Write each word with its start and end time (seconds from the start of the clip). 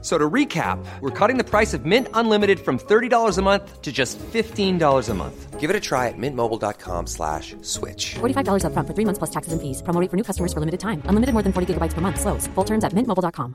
So 0.00 0.16
to 0.16 0.30
recap, 0.30 0.78
we're 1.00 1.10
cutting 1.10 1.38
the 1.38 1.44
price 1.44 1.74
of 1.74 1.84
Mint 1.84 2.06
Unlimited 2.14 2.60
from 2.60 2.78
$30 2.78 3.36
a 3.36 3.42
month 3.42 3.82
to 3.82 3.90
just 3.90 4.16
$15 4.18 5.08
a 5.08 5.14
month. 5.14 5.58
Give 5.58 5.70
it 5.70 5.74
a 5.74 5.80
try 5.80 6.06
at 6.06 6.14
mintmobile.com 6.16 7.08
slash 7.08 7.56
switch. 7.62 8.14
$45 8.20 8.62
upfront 8.62 8.86
for 8.86 8.94
three 8.94 9.04
months 9.04 9.18
plus 9.18 9.30
taxes 9.30 9.52
and 9.52 9.60
fees. 9.60 9.82
Promo 9.82 10.00
rate 10.00 10.08
for 10.08 10.16
new 10.16 10.22
customers 10.22 10.52
for 10.52 10.60
limited 10.60 10.78
time. 10.78 11.02
Unlimited 11.06 11.32
more 11.32 11.42
than 11.42 11.52
40 11.52 11.74
gigabytes 11.74 11.94
per 11.94 12.00
month. 12.00 12.20
Slows. 12.20 12.46
Full 12.54 12.64
terms 12.64 12.84
at 12.84 12.92
mintmobile.com. 12.92 13.54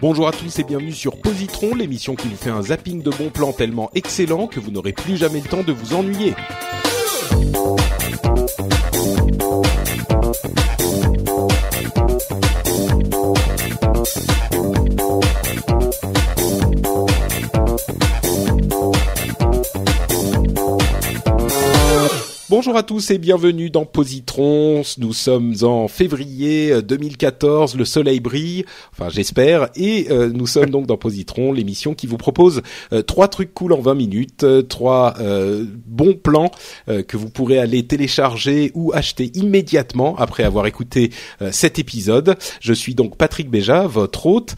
Bonjour 0.00 0.28
à 0.28 0.32
tous 0.32 0.60
et 0.60 0.62
bienvenue 0.62 0.92
sur 0.92 1.20
Positron, 1.20 1.74
l'émission 1.74 2.14
qui 2.14 2.28
vous 2.28 2.36
fait 2.36 2.50
un 2.50 2.62
zapping 2.62 3.02
de 3.02 3.10
bons 3.10 3.30
plans 3.30 3.52
tellement 3.52 3.90
excellent 3.96 4.46
que 4.46 4.60
vous 4.60 4.70
n'aurez 4.70 4.92
plus 4.92 5.16
jamais 5.16 5.40
le 5.40 5.48
temps 5.48 5.64
de 5.64 5.72
vous 5.72 5.92
ennuyer. 5.92 6.34
Thank 12.20 13.14
you. 13.14 13.27
Bonjour 22.58 22.76
à 22.76 22.82
tous 22.82 23.12
et 23.12 23.18
bienvenue 23.18 23.70
dans 23.70 23.84
Positron. 23.84 24.82
Nous 24.98 25.12
sommes 25.12 25.54
en 25.62 25.86
février 25.86 26.82
2014, 26.82 27.76
le 27.76 27.84
soleil 27.84 28.18
brille, 28.18 28.64
enfin 28.90 29.08
j'espère, 29.10 29.68
et 29.76 30.08
euh, 30.10 30.28
nous 30.34 30.48
sommes 30.48 30.70
donc 30.70 30.88
dans 30.88 30.96
Positron, 30.96 31.52
l'émission 31.52 31.94
qui 31.94 32.08
vous 32.08 32.16
propose 32.16 32.62
euh, 32.92 33.00
trois 33.02 33.28
trucs 33.28 33.54
cool 33.54 33.74
en 33.74 33.80
20 33.80 33.94
minutes, 33.94 34.42
euh, 34.42 34.62
trois 34.62 35.14
bons 35.86 36.14
plans 36.14 36.50
que 36.88 37.16
vous 37.16 37.30
pourrez 37.30 37.60
aller 37.60 37.86
télécharger 37.86 38.72
ou 38.74 38.92
acheter 38.92 39.30
immédiatement 39.34 40.16
après 40.16 40.42
avoir 40.42 40.66
écouté 40.66 41.10
cet 41.52 41.78
épisode. 41.78 42.36
Je 42.60 42.72
suis 42.72 42.96
donc 42.96 43.16
Patrick 43.16 43.50
Béja, 43.50 43.86
votre 43.86 44.26
hôte. 44.26 44.56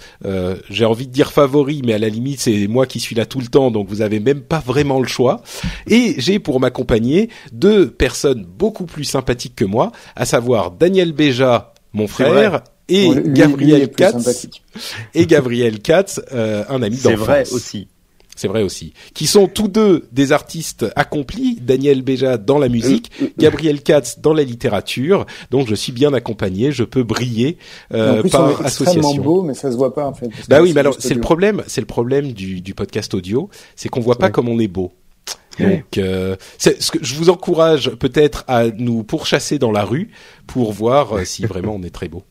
J'ai 0.70 0.84
envie 0.86 1.06
de 1.06 1.12
dire 1.12 1.32
favori, 1.32 1.82
mais 1.84 1.92
à 1.92 1.98
la 1.98 2.08
limite 2.08 2.40
c'est 2.40 2.66
moi 2.66 2.86
qui 2.86 3.00
suis 3.00 3.14
là 3.14 3.26
tout 3.26 3.40
le 3.40 3.48
temps, 3.48 3.70
donc 3.70 3.88
vous 3.88 4.00
avez 4.00 4.20
même 4.20 4.40
pas 4.40 4.60
vraiment 4.60 5.00
le 5.00 5.08
choix. 5.08 5.42
Et 5.86 6.14
j'ai 6.18 6.38
pour 6.38 6.60
m'accompagner 6.60 7.28
deux 7.52 7.89
personnes 7.90 8.44
beaucoup 8.44 8.86
plus 8.86 9.04
sympathiques 9.04 9.54
que 9.56 9.64
moi, 9.64 9.92
à 10.16 10.24
savoir 10.24 10.70
Daniel 10.70 11.12
Béja, 11.12 11.72
mon 11.92 12.06
frère, 12.06 12.62
et 12.88 13.08
lui- 13.08 13.32
Gabriel 13.34 13.90
Katz, 13.90 14.48
et 15.14 15.26
Gabriel 15.26 15.80
Katz, 15.80 16.20
euh, 16.32 16.64
un 16.68 16.82
ami 16.82 16.96
C'est 16.96 17.10
d'enfance. 17.10 17.26
vrai 17.26 17.44
aussi. 17.52 17.88
C'est 18.36 18.48
vrai 18.48 18.62
aussi. 18.62 18.94
Qui 19.12 19.26
sont 19.26 19.48
tous 19.48 19.68
deux 19.68 20.08
des 20.12 20.32
artistes 20.32 20.86
accomplis. 20.96 21.58
Daniel 21.60 22.00
Béja 22.00 22.38
dans 22.38 22.58
la 22.58 22.70
musique, 22.70 23.10
Mm, 23.20 23.24
Gabriel 23.36 23.82
Katz 23.82 24.20
dans 24.20 24.32
la 24.32 24.44
littérature. 24.44 25.26
Donc 25.50 25.68
je 25.68 25.74
suis 25.74 25.92
bien 25.92 26.14
accompagné, 26.14 26.72
je 26.72 26.84
peux 26.84 27.02
briller 27.02 27.58
euh, 27.92 28.18
en 28.18 28.20
plus, 28.22 28.22
on 28.22 28.26
est 28.28 28.30
par 28.30 28.66
extrêmement 28.66 28.92
association. 29.00 29.22
beau, 29.22 29.42
mais 29.42 29.52
ça 29.52 29.70
se 29.70 29.76
voit 29.76 29.92
pas 29.92 30.06
en 30.06 30.14
fait. 30.14 30.30
Bah 30.48 30.62
oui, 30.62 30.72
mais 30.72 30.80
alors 30.80 30.96
c'est 30.98 31.12
le 31.12 31.20
problème, 31.20 31.62
c'est 31.66 31.82
le 31.82 31.86
problème 31.86 32.32
du, 32.32 32.62
du 32.62 32.72
podcast 32.72 33.12
audio, 33.12 33.50
c'est 33.76 33.90
qu'on 33.90 34.00
voit 34.00 34.16
pas 34.16 34.26
Ouais. 34.26 34.32
comme 34.32 34.48
on 34.48 34.58
est 34.58 34.68
beau. 34.68 34.90
Donc, 35.58 35.98
euh, 35.98 36.36
c'est 36.58 36.80
ce 36.80 36.90
que 36.90 36.98
je 37.02 37.14
vous 37.16 37.28
encourage 37.30 37.90
peut-être 37.90 38.44
à 38.48 38.68
nous 38.68 39.02
pourchasser 39.02 39.58
dans 39.58 39.72
la 39.72 39.84
rue 39.84 40.10
pour 40.46 40.72
voir 40.72 41.16
euh, 41.18 41.24
si 41.24 41.44
vraiment 41.46 41.74
on 41.74 41.82
est 41.82 41.94
très 41.94 42.08
beau. 42.08 42.22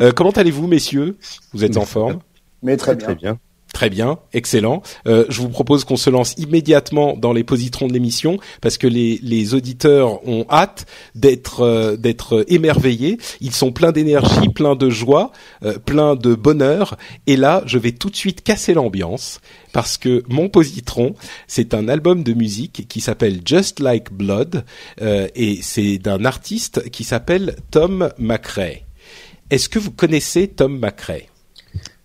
Euh, 0.00 0.12
comment 0.12 0.30
allez-vous, 0.30 0.66
messieurs? 0.66 1.16
Vous 1.52 1.64
êtes 1.64 1.76
en 1.76 1.84
forme? 1.84 2.20
Mais 2.62 2.76
très 2.76 2.96
Très 2.96 3.14
bien. 3.14 3.32
bien. 3.32 3.38
Très 3.72 3.90
bien, 3.90 4.18
excellent. 4.32 4.82
Euh, 5.06 5.26
je 5.28 5.42
vous 5.42 5.50
propose 5.50 5.84
qu'on 5.84 5.96
se 5.96 6.08
lance 6.08 6.34
immédiatement 6.38 7.14
dans 7.14 7.34
les 7.34 7.44
positrons 7.44 7.88
de 7.88 7.92
l'émission 7.92 8.38
parce 8.62 8.78
que 8.78 8.86
les, 8.86 9.20
les 9.22 9.52
auditeurs 9.52 10.26
ont 10.26 10.46
hâte 10.48 10.86
d'être 11.14 11.60
euh, 11.60 11.96
d'être 11.96 12.46
émerveillés. 12.48 13.18
Ils 13.42 13.52
sont 13.52 13.72
pleins 13.72 13.92
d'énergie, 13.92 14.48
pleins 14.48 14.76
de 14.76 14.88
joie, 14.88 15.30
euh, 15.62 15.78
pleins 15.78 16.16
de 16.16 16.34
bonheur. 16.34 16.96
Et 17.26 17.36
là, 17.36 17.62
je 17.66 17.76
vais 17.76 17.92
tout 17.92 18.08
de 18.08 18.16
suite 18.16 18.42
casser 18.42 18.72
l'ambiance 18.72 19.40
parce 19.74 19.98
que 19.98 20.22
mon 20.28 20.48
positron, 20.48 21.14
c'est 21.46 21.74
un 21.74 21.88
album 21.88 22.22
de 22.22 22.32
musique 22.32 22.86
qui 22.88 23.02
s'appelle 23.02 23.42
Just 23.44 23.80
Like 23.80 24.10
Blood 24.10 24.64
euh, 25.02 25.28
et 25.34 25.58
c'est 25.60 25.98
d'un 25.98 26.24
artiste 26.24 26.88
qui 26.88 27.04
s'appelle 27.04 27.56
Tom 27.70 28.08
McRae. 28.16 28.84
Est-ce 29.50 29.68
que 29.68 29.78
vous 29.78 29.90
connaissez 29.90 30.48
Tom 30.48 30.78
McRae? 30.78 31.35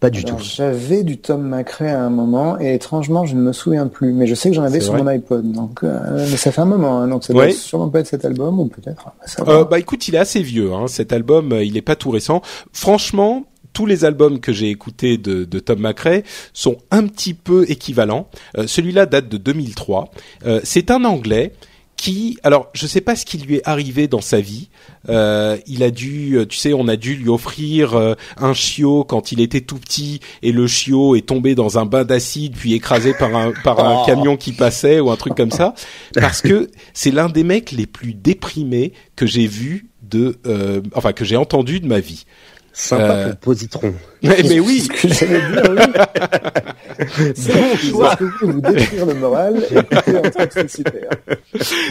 Pas 0.02 0.10
du 0.10 0.26
Alors, 0.26 0.40
tout. 0.40 0.44
J'avais 0.44 1.04
du 1.04 1.18
Tom 1.20 1.44
McRae 1.48 1.86
à 1.94 2.02
un 2.02 2.10
moment 2.10 2.60
et 2.60 2.74
étrangement 2.74 3.26
je 3.26 3.36
ne 3.36 3.42
me 3.42 3.54
souviens 3.54 3.88
plus. 3.88 4.12
Mais 4.12 4.28
je 4.28 4.36
sais 4.36 4.50
que 4.50 4.56
j'en 4.56 4.64
avais 4.64 4.82
sur 4.82 4.92
vrai 4.94 5.04
mon 5.04 5.08
iPod. 5.08 5.50
Donc, 5.54 5.84
euh, 5.84 6.28
mais 6.30 6.36
ça 6.38 6.52
fait 6.52 6.60
un 6.62 6.66
moment. 6.66 6.98
hein, 7.00 7.08
donc 7.08 7.24
ça 7.24 7.34
Ouais. 7.34 7.48
doit 7.50 7.56
sûrement 7.56 7.88
pas 7.88 8.00
être 8.02 8.08
cet 8.08 8.26
album 8.26 8.60
ou 8.60 8.66
peut-être. 8.66 9.06
ça 9.26 9.44
Euh, 9.48 9.64
bah 9.64 9.80
écoute, 9.80 10.08
il 10.10 10.16
est 10.16 10.18
assez 10.18 10.42
vieux. 10.42 10.74
Hein. 10.74 10.88
Cet 10.88 11.14
album, 11.14 11.54
euh, 11.54 11.64
il 11.64 11.78
est 11.78 11.82
pas 11.84 11.96
tout 11.96 12.10
récent. 12.10 12.42
Franchement, 12.74 13.44
tous 13.74 13.86
les 13.86 14.04
albums 14.04 14.40
que 14.40 14.52
j'ai 14.52 14.70
écoutés 14.70 15.18
de, 15.18 15.46
de 15.46 15.60
Tom 15.60 15.80
McRae 15.80 16.24
sont 16.52 16.78
un 16.90 17.06
petit 17.08 17.34
peu 17.36 17.64
équivalents. 17.70 18.28
Euh, 18.58 18.66
Celui-là 18.68 19.06
date 19.06 19.30
de 19.30 19.38
2003. 19.38 20.10
Euh, 20.46 20.60
C'est 20.64 20.90
un 20.92 21.06
Anglais 21.06 21.54
qui, 22.02 22.40
alors 22.42 22.72
je 22.74 22.88
sais 22.88 23.00
pas 23.00 23.16
ce 23.16 23.26
qui 23.26 23.38
lui 23.38 23.58
est 23.58 23.68
arrivé 23.68 24.08
dans 24.08 24.22
sa 24.22 24.42
vie. 24.42 24.70
Euh, 25.08 25.58
il 25.68 25.84
a 25.84 25.92
dû, 25.92 26.36
euh, 26.36 26.48
tu 26.48 26.58
sais, 26.58 26.74
on 26.74 26.88
a 26.88 26.96
dû 26.96 27.14
lui 27.14 27.30
offrir 27.30 27.94
euh, 27.94 28.16
un 28.38 28.56
chiot 28.56 29.04
quand 29.04 29.32
il 29.32 29.40
était 29.40 29.62
tout 29.62 29.78
petit 29.78 30.20
et 30.42 30.52
le 30.52 30.66
chiot 30.66 31.16
est 31.16 31.28
tombé 31.28 31.54
dans 31.54 31.78
un 31.78 31.86
bain 31.86 32.04
d'acide 32.04 32.56
puis 32.56 32.74
écrasé 32.74 33.14
par 33.14 33.36
un 33.36 33.52
par 33.64 33.80
un 33.80 34.02
Oh. 34.02 34.06
camion 34.08 34.36
qui 34.36 34.52
passait 34.52 35.00
ou 35.00 35.12
un 35.12 35.16
truc 35.16 35.36
comme 35.36 35.52
ça 35.52 35.76
parce 36.16 36.42
que 36.42 36.72
c'est 36.96 37.12
l'un 37.12 37.30
des 37.30 37.44
mecs 37.44 37.72
les 37.72 37.86
plus 37.86 38.16
déprimés 38.16 38.94
que 39.16 39.28
j'ai 39.28 39.46
vu 39.46 39.86
de, 40.02 40.40
euh, 40.48 40.82
enfin 40.96 41.14
que 41.14 41.24
j'ai 41.24 41.38
entendu 41.38 41.80
de 41.82 41.88
ma 41.88 42.00
vie. 42.00 42.26
Sympa 42.74 43.04
Euh, 43.04 43.30
pour 43.30 43.40
positron. 43.40 43.94
Mais, 44.24 44.44
mais 44.48 44.60
oui, 44.60 44.82
Ce 45.02 45.08
que 45.08 45.08
j'allais 45.14 45.42
dire, 45.52 45.72
oui. 45.72 47.32
C'est 47.36 47.54
bon 47.54 47.76
choix. 47.78 48.16
que 48.16 48.24
vous 48.24 48.32
voulez 48.40 48.54
vous 48.54 48.62
détruire 48.62 49.06
le 49.08 49.14
moral 49.16 49.64
et 49.72 49.78
écoutez 49.78 50.18
un 50.18 50.30
truc, 50.30 50.52
c'est 50.54 50.70
super. 50.70 51.10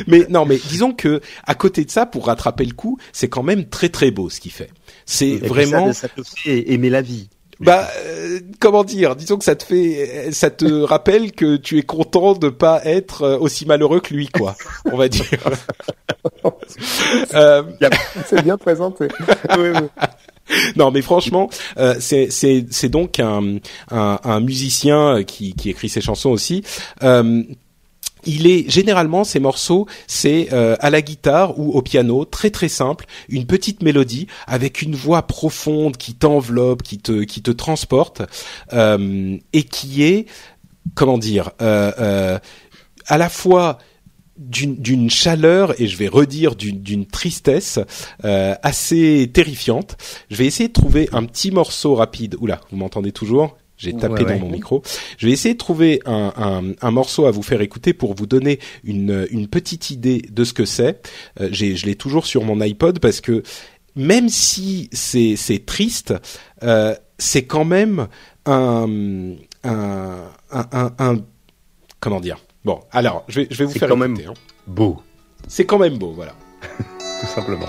mais 0.07 0.27
non, 0.29 0.47
mais 0.47 0.61
disons 0.69 0.93
que 0.93 1.21
à 1.45 1.55
côté 1.57 1.85
de 1.85 1.91
ça, 1.91 2.07
pour 2.07 2.27
rattraper 2.27 2.65
le 2.65 2.73
coup, 2.75 2.99
c'est 3.13 3.29
quand 3.29 3.43
même 3.43 3.65
très 3.65 3.89
très 3.89 4.11
beau 4.13 4.31
ce 4.31 4.39
qu'il 4.41 4.53
fait. 4.53 4.71
C'est 5.07 5.37
vraiment. 5.39 5.93
Ça, 5.93 6.03
ça 6.03 6.09
te 6.09 6.23
fait 6.23 6.71
aimer 6.73 6.89
la 6.91 7.03
vie. 7.03 7.29
Bah, 7.61 7.89
euh, 8.07 8.41
comment 8.59 8.85
dire 8.85 9.17
Disons 9.17 9.37
que 9.37 9.45
ça 9.45 9.55
te 9.55 9.65
fait, 9.65 10.33
ça 10.33 10.51
te 10.51 10.83
rappelle 10.83 11.33
que 11.33 11.57
tu 11.57 11.79
es 11.79 11.83
content 11.83 12.33
de 12.33 12.49
pas 12.49 12.81
être 12.85 13.23
euh, 13.23 13.39
aussi 13.39 13.67
malheureux 13.67 14.01
que 14.01 14.15
lui, 14.15 14.29
quoi. 14.29 14.57
On 14.91 14.97
va 14.97 15.09
dire. 15.09 15.25
Euh, 17.35 17.63
C'est 18.27 18.43
bien 18.43 18.59
présenté. 18.59 19.09
Oui, 19.59 19.69
oui. 19.75 20.05
non, 20.77 20.91
mais 20.91 21.01
franchement, 21.03 21.49
euh, 21.79 21.95
c'est 21.99 22.89
donc 22.89 23.21
un, 23.21 23.57
un 23.91 24.21
un 24.23 24.41
musicien 24.41 25.23
qui 25.25 25.55
qui 25.55 25.71
écrit 25.71 25.89
ses 25.89 26.01
chansons 26.01 26.31
aussi. 26.31 26.63
Euh, 27.03 27.43
il 28.27 28.47
est 28.47 28.69
généralement 28.71 29.25
ces 29.25 29.41
morceaux, 29.41 29.87
c'est 30.07 30.49
euh, 30.53 30.77
à 30.81 30.91
la 30.91 31.03
guitare 31.03 31.59
ou 31.59 31.73
au 31.73 31.83
piano, 31.83 32.25
très 32.25 32.51
très 32.51 32.69
simple, 32.69 33.07
une 33.29 33.47
petite 33.47 33.83
mélodie 33.83 34.27
avec 34.47 34.83
une 34.83 34.95
voix 34.95 35.23
profonde 35.23 35.97
qui 35.97 36.15
t'enveloppe, 36.15 36.83
qui 36.83 36.99
te 36.99 37.23
qui 37.23 37.43
te 37.43 37.51
transporte 37.51 38.23
euh, 38.73 39.37
et 39.53 39.63
qui 39.63 40.03
est 40.03 40.27
comment 40.95 41.19
dire 41.19 41.51
euh, 41.61 41.93
euh, 41.99 42.39
à 43.07 43.19
la 43.19 43.29
fois 43.29 43.79
d'une 44.37 45.11
chaleur 45.11 45.79
et 45.81 45.87
je 45.87 45.99
vais 45.99 46.09
redire 46.09 46.57
d'une 46.57 46.81
d'une 46.81 47.05
tristesse 47.05 47.79
euh, 48.25 48.55
assez 48.63 49.31
terrifiante. 49.33 49.99
Je 50.31 50.37
vais 50.37 50.47
essayer 50.47 50.69
de 50.69 50.73
trouver 50.73 51.11
un 51.13 51.25
petit 51.25 51.51
morceau 51.51 51.95
rapide. 51.95 52.37
Oula, 52.41 52.61
vous 52.71 52.79
m'entendez 52.79 53.13
toujours? 53.13 53.60
J'ai 53.83 53.95
tapé 53.95 54.13
Ouais, 54.13 54.25
dans 54.25 54.27
ouais. 54.35 54.39
mon 54.39 54.51
micro. 54.51 54.83
Je 55.17 55.27
vais 55.27 55.33
essayer 55.33 55.55
de 55.55 55.59
trouver 55.59 56.01
un, 56.05 56.33
un, 56.37 56.63
un 56.87 56.91
morceau 56.91 57.25
à 57.25 57.31
vous 57.31 57.43
faire 57.43 57.63
écouter 57.63 57.95
pour 57.95 58.15
vous 58.15 58.27
donner 58.27 58.59
une, 58.85 59.27
une 59.31 59.49
petite 59.49 59.89
idée 59.91 60.21
de 60.31 60.45
ce 60.45 60.53
que 60.53 60.67
c'est. 60.67 61.01
Euh, 61.41 61.49
j'ai- 61.51 61.77
je 61.77 61.87
l'ai 61.87 61.95
toujours 61.97 62.27
sur 62.27 62.45
mon 62.45 62.61
iPod 62.61 62.99
parce 62.99 63.23
que 63.23 63.43
même 63.97 64.29
si 64.29 64.91
c'est 64.93 65.35
c'est 65.37 65.65
triste, 65.65 66.13
euh, 66.63 66.95
c'est 67.19 67.45
quand 67.47 67.65
même 67.65 68.07
un, 68.45 68.87
un, 69.65 70.25
un, 70.53 70.67
un, 70.73 70.93
un- 70.99 71.17
comment 72.01 72.21
dire? 72.21 72.37
Bon, 72.67 72.81
alors 72.93 73.25
je 73.29 73.41
vais 73.41 73.47
je 73.51 73.57
vais 73.59 73.65
vous 73.65 73.73
C'est 73.73 73.79
faire 73.79 73.89
quand 73.89 73.97
écouter. 74.05 74.23
même- 74.25 74.31
hein. 74.31 74.35
Beau, 74.67 75.01
C'est 75.49 75.65
quand 75.65 75.79
même 75.79 75.97
beau, 75.97 76.13
voilà. 76.13 76.35
tout 77.21 77.27
simplement. 77.27 77.67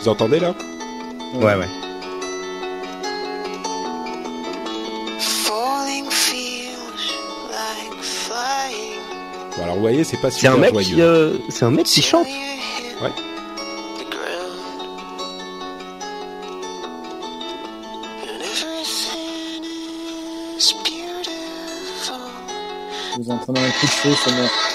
Vous 0.00 0.08
entendez 0.08 0.38
là? 0.38 0.54
Ouais, 1.34 1.56
ouais. 1.56 1.66
Alors 9.74 9.82
vous 9.82 9.90
voyez, 9.90 10.04
c'est 10.04 10.18
pas 10.18 10.30
super 10.30 10.52
un 10.52 10.58
mec 10.58 10.72
joyeux. 10.72 11.00
Euh, 11.00 11.38
c'est 11.48 11.64
un 11.64 11.72
mec 11.72 11.84
qui 11.86 12.00
chante. 12.00 12.28
Ouais. 13.02 13.10
Vous 23.18 23.30
entendez 23.32 23.60
un 23.62 23.70
coup 23.70 23.86
de 23.86 23.90
feu 23.90 24.14
sonore. 24.14 24.73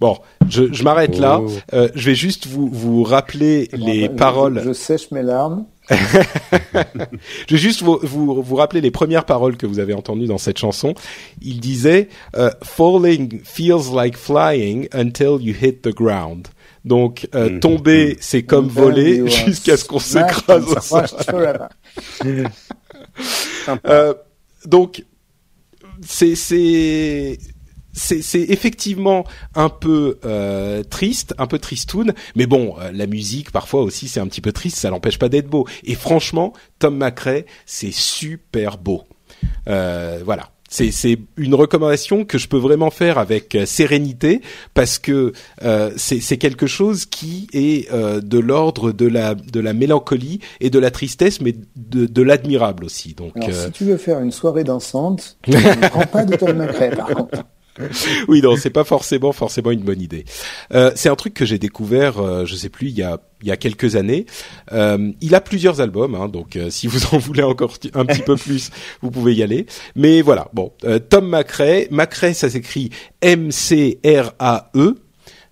Bon, 0.00 0.16
je, 0.48 0.72
je 0.72 0.82
m'arrête 0.82 1.18
là. 1.18 1.40
Oh. 1.42 1.50
Euh, 1.74 1.88
je 1.94 2.06
vais 2.06 2.14
juste 2.14 2.46
vous, 2.46 2.68
vous 2.72 3.02
rappeler 3.02 3.68
les 3.72 4.04
Je- 4.04 4.08
paroles. 4.08 4.58
Je, 4.62 4.68
je 4.68 4.72
sèche 4.72 5.10
mes 5.10 5.22
larmes. 5.22 5.66
Je 5.90 7.54
vais 7.54 7.58
juste 7.58 7.82
vous, 7.82 7.98
vous, 8.02 8.42
vous 8.42 8.54
rappeler 8.56 8.80
les 8.80 8.92
premières 8.92 9.24
paroles 9.24 9.56
que 9.56 9.66
vous 9.66 9.80
avez 9.80 9.92
entendues 9.92 10.26
dans 10.26 10.38
cette 10.38 10.58
chanson. 10.58 10.94
Il 11.42 11.58
disait 11.60 12.08
euh, 12.36 12.50
Falling 12.62 13.40
feels 13.44 13.92
like 13.92 14.16
flying 14.16 14.88
until 14.94 15.38
you 15.40 15.52
hit 15.60 15.82
the 15.82 15.92
ground. 15.94 16.46
Donc 16.84 17.28
euh, 17.34 17.50
Mhm. 17.50 17.60
tomber, 17.60 18.16
c'est 18.20 18.44
comme 18.44 18.68
voler 18.68 19.16
you 19.16 19.26
are 19.26 19.32
jusqu'à 19.46 19.76
ce 19.76 19.84
qu'on 19.84 19.98
s'écrase 19.98 20.64
au 20.64 20.80
sol. 20.80 21.68
Euh, 23.86 24.14
donc 24.66 25.04
c'est 26.02 26.34
c'est 26.34 27.38
c'est 27.92 28.40
effectivement 28.40 29.24
un 29.54 29.68
peu 29.68 30.18
euh, 30.24 30.82
triste, 30.82 31.34
un 31.38 31.46
peu 31.46 31.58
tristoun, 31.58 32.12
mais 32.36 32.46
bon, 32.46 32.76
euh, 32.80 32.90
la 32.92 33.06
musique 33.06 33.50
parfois 33.50 33.82
aussi 33.82 34.08
c'est 34.08 34.20
un 34.20 34.26
petit 34.26 34.40
peu 34.40 34.52
triste, 34.52 34.76
ça 34.76 34.90
l'empêche 34.90 35.18
pas 35.18 35.28
d'être 35.28 35.48
beau. 35.48 35.66
Et 35.84 35.94
franchement, 35.94 36.52
Tom 36.78 36.96
McRae, 36.96 37.44
c'est 37.66 37.92
super 37.92 38.78
beau. 38.78 39.04
Euh, 39.68 40.20
voilà. 40.24 40.50
C'est 40.72 41.18
une 41.36 41.56
recommandation 41.56 42.24
que 42.24 42.38
je 42.38 42.46
peux 42.46 42.56
vraiment 42.56 42.90
faire 42.90 43.18
avec 43.18 43.56
euh, 43.56 43.66
sérénité 43.66 44.40
parce 44.72 45.00
que 45.00 45.32
euh, 45.64 45.90
c'est 45.96 46.20
c'est 46.20 46.38
quelque 46.38 46.68
chose 46.68 47.06
qui 47.06 47.48
est 47.52 47.92
euh, 47.92 48.20
de 48.20 48.38
l'ordre 48.38 48.92
de 48.92 49.08
la 49.08 49.34
de 49.34 49.58
la 49.58 49.72
mélancolie 49.72 50.38
et 50.60 50.70
de 50.70 50.78
la 50.78 50.92
tristesse, 50.92 51.40
mais 51.40 51.56
de 51.74 52.06
de 52.06 52.22
l'admirable 52.22 52.84
aussi. 52.84 53.14
Donc 53.14 53.32
Alors, 53.34 53.48
euh, 53.48 53.66
si 53.66 53.72
tu 53.72 53.84
veux 53.84 53.96
faire 53.96 54.20
une 54.20 54.30
soirée 54.30 54.62
dansante, 54.62 55.38
ne 55.48 55.88
prends 55.88 56.06
pas 56.06 56.24
de 56.24 56.36
Tom 56.36 56.56
McRae, 56.56 56.94
par 56.94 57.08
contre. 57.08 57.44
Oui, 58.28 58.40
non, 58.42 58.56
c'est 58.56 58.70
pas 58.70 58.84
forcément 58.84 59.32
forcément 59.32 59.70
une 59.70 59.82
bonne 59.82 60.00
idée. 60.00 60.24
Euh, 60.72 60.92
c'est 60.94 61.08
un 61.08 61.16
truc 61.16 61.34
que 61.34 61.44
j'ai 61.44 61.58
découvert, 61.58 62.18
euh, 62.18 62.44
je 62.46 62.54
sais 62.54 62.68
plus, 62.68 62.88
il 62.88 62.96
y 62.96 63.02
a 63.02 63.20
il 63.42 63.48
y 63.48 63.50
a 63.50 63.56
quelques 63.56 63.96
années. 63.96 64.26
Euh, 64.72 65.12
il 65.20 65.34
a 65.34 65.40
plusieurs 65.40 65.80
albums, 65.80 66.14
hein, 66.14 66.28
donc 66.28 66.56
euh, 66.56 66.70
si 66.70 66.86
vous 66.86 67.00
en 67.14 67.18
voulez 67.18 67.42
encore 67.42 67.74
un 67.94 68.04
petit 68.04 68.22
peu 68.22 68.36
plus, 68.36 68.70
vous 69.02 69.10
pouvez 69.10 69.34
y 69.34 69.42
aller. 69.42 69.66
Mais 69.96 70.22
voilà, 70.22 70.48
bon, 70.52 70.72
euh, 70.84 70.98
Tom 70.98 71.28
McRae, 71.28 71.86
McRae, 71.90 72.34
ça 72.34 72.50
s'écrit 72.50 72.90
M 73.20 73.50
C 73.50 73.98
R 74.04 74.32
A 74.38 74.70
E. 74.76 74.96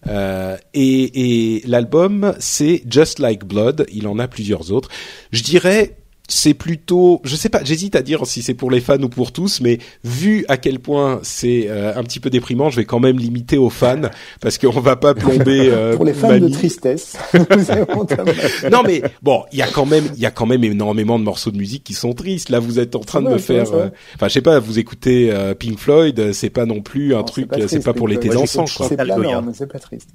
Euh, 0.07 0.57
et 0.75 1.57
et 1.57 1.63
l'album 1.67 2.33
c'est 2.39 2.83
Just 2.89 3.19
Like 3.19 3.45
Blood. 3.45 3.87
Il 3.93 4.07
en 4.07 4.19
a 4.19 4.29
plusieurs 4.29 4.71
autres. 4.71 4.89
Je 5.33 5.43
dirais 5.43 5.98
c'est 6.31 6.53
plutôt, 6.55 7.21
je 7.25 7.35
sais 7.37 7.49
pas, 7.49 7.65
j'hésite 7.65 7.97
à 7.97 8.03
dire 8.03 8.27
si 8.27 8.43
c'est 8.43 8.53
pour 8.55 8.71
les 8.71 8.81
fans 8.81 9.01
ou 9.03 9.09
pour 9.09 9.33
tous, 9.33 9.61
mais 9.63 9.79
vu 10.05 10.45
à 10.49 10.59
quel 10.59 10.79
point 10.79 11.21
c'est 11.23 11.67
euh, 11.69 11.97
un 11.97 12.03
petit 12.05 12.21
peu 12.21 12.29
déprimant, 12.29 12.69
je 12.69 12.77
vais 12.77 12.85
quand 12.85 13.01
même 13.01 13.19
limiter 13.19 13.57
aux 13.57 13.71
fans 13.71 14.03
parce 14.41 14.59
qu'on 14.59 14.79
va 14.81 14.97
pas 14.97 15.15
plomber. 15.15 15.69
euh, 15.73 15.97
Pour 15.97 16.05
les 16.05 16.13
fans 16.13 16.39
de 16.39 16.49
tristesse. 16.49 17.17
Non 18.71 18.83
mais 18.87 19.03
bon, 19.23 19.45
il 19.53 19.59
y 19.59 19.63
a 19.63 19.67
quand 19.69 19.87
même, 19.87 20.05
il 20.15 20.21
y 20.21 20.27
a 20.27 20.31
quand 20.31 20.47
même 20.47 20.65
énormément 20.65 21.19
de 21.19 21.25
morceaux 21.25 21.51
de 21.51 21.57
musique 21.57 21.85
qui 21.85 21.95
sont 21.95 22.13
tristes. 22.13 22.49
Là, 22.51 22.59
vous 22.61 22.79
êtes 22.79 22.95
en 22.97 23.01
train 23.01 23.23
de 23.23 23.27
Ouais, 23.29 23.35
me 23.35 23.39
faire, 23.39 23.73
euh, 23.73 23.89
enfin, 24.15 24.29
je 24.29 24.35
sais 24.35 24.41
pas, 24.43 24.59
vous 24.59 24.79
écoutez 24.79 25.31
euh, 25.33 25.55
Pink 25.55 25.79
Floyd, 25.79 26.19
euh, 26.19 26.33
c'est 26.33 26.51
pas 26.51 26.67
non 26.67 26.81
plus 26.81 27.15
un 27.15 27.19
Non, 27.19 27.25
truc, 27.25 27.45
c'est 27.45 27.49
pas 27.51 27.57
euh, 27.63 27.67
triste, 27.67 27.85
pas 27.85 27.93
pour 27.95 28.07
Pink 28.07 28.17
l'été 28.17 28.29
Floyd. 28.31 28.41
dansant. 28.43 28.67
j'écoute 28.67 28.77
quoi. 28.79 28.89
C'est 28.89 28.97
mais 29.43 29.53
c'est 29.55 29.67
pas 29.67 29.79
triste. 29.79 30.09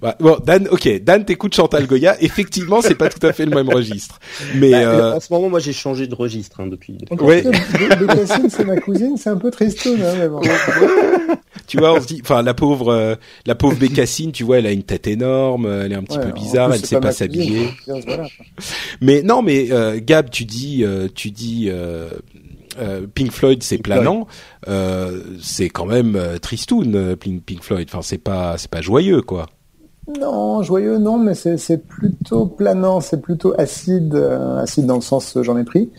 Bah, 0.00 0.16
bon, 0.18 0.36
Dan, 0.44 0.66
ok, 0.70 1.02
Dan 1.02 1.24
t'écoutes 1.24 1.54
Chantal 1.54 1.86
Goya. 1.86 2.16
Effectivement, 2.20 2.80
c'est 2.82 2.94
pas 2.96 3.08
tout 3.08 3.24
à 3.24 3.32
fait 3.32 3.44
le 3.46 3.54
même 3.54 3.68
registre, 3.68 4.18
mais 4.56 4.72
Bah, 4.72 4.78
euh, 4.78 5.12
En 5.14 5.20
ce 5.20 5.32
moment, 5.32 5.48
moi, 5.48 5.60
j'ai 5.60 5.72
changé 5.72 6.06
de 6.08 6.14
registre 6.14 6.60
hein, 6.60 6.66
depuis. 6.66 6.98
Ouais. 7.20 7.44
C'est 8.48 8.64
ma 8.64 8.76
cousine, 8.80 9.16
c'est 9.16 9.30
un 9.30 9.36
peu 9.36 9.50
tristoun, 9.50 10.00
hein, 10.02 10.14
mais 10.18 10.28
bon. 10.28 10.40
tu 11.66 11.78
vois, 11.78 11.94
on 11.94 12.00
se 12.00 12.06
dit, 12.06 12.20
enfin, 12.22 12.42
la 12.42 12.54
pauvre, 12.54 12.92
euh, 12.92 13.14
la 13.46 13.54
pauvre 13.54 13.76
Bécassine, 13.76 14.32
tu 14.32 14.44
vois, 14.44 14.58
elle 14.58 14.66
a 14.66 14.72
une 14.72 14.82
tête 14.82 15.06
énorme, 15.06 15.66
elle 15.66 15.92
est 15.92 15.96
un 15.96 16.02
petit 16.02 16.18
Ouais, 16.18 16.26
peu 16.26 16.32
bizarre, 16.32 16.68
plus, 16.70 16.78
elle 16.78 16.86
sait 16.86 17.00
pas 17.00 17.12
s'habiller. 17.12 17.68
voilà. 17.86 18.26
Mais 19.00 19.22
non, 19.22 19.42
mais 19.42 19.68
euh, 19.70 20.00
Gab, 20.02 20.30
tu 20.30 20.44
dis, 20.44 20.82
euh, 20.84 21.08
tu 21.14 21.30
dis. 21.30 21.68
euh, 21.70 22.08
euh, 22.78 23.06
Pink 23.14 23.32
Floyd, 23.32 23.62
c'est 23.62 23.78
planant. 23.78 24.26
Euh, 24.68 25.22
c'est 25.40 25.70
quand 25.70 25.86
même 25.86 26.14
euh, 26.14 26.36
tristoun, 26.38 27.16
Pink, 27.16 27.42
Pink 27.42 27.62
Floyd. 27.62 27.88
Enfin, 27.90 28.02
c'est 28.02 28.18
pas, 28.18 28.58
c'est 28.58 28.70
pas 28.70 28.82
joyeux, 28.82 29.22
quoi. 29.22 29.46
Non, 30.20 30.62
joyeux, 30.62 30.98
non, 30.98 31.18
mais 31.18 31.34
c'est 31.34 31.56
c'est 31.56 31.78
plutôt 31.86 32.46
planant, 32.46 33.00
c'est 33.00 33.20
plutôt 33.20 33.54
acide, 33.58 34.14
euh, 34.14 34.58
acide 34.58 34.86
dans 34.86 34.94
le 34.96 35.00
sens 35.00 35.36
euh, 35.36 35.42
j'en 35.42 35.58
ai 35.58 35.64
pris. 35.64 35.90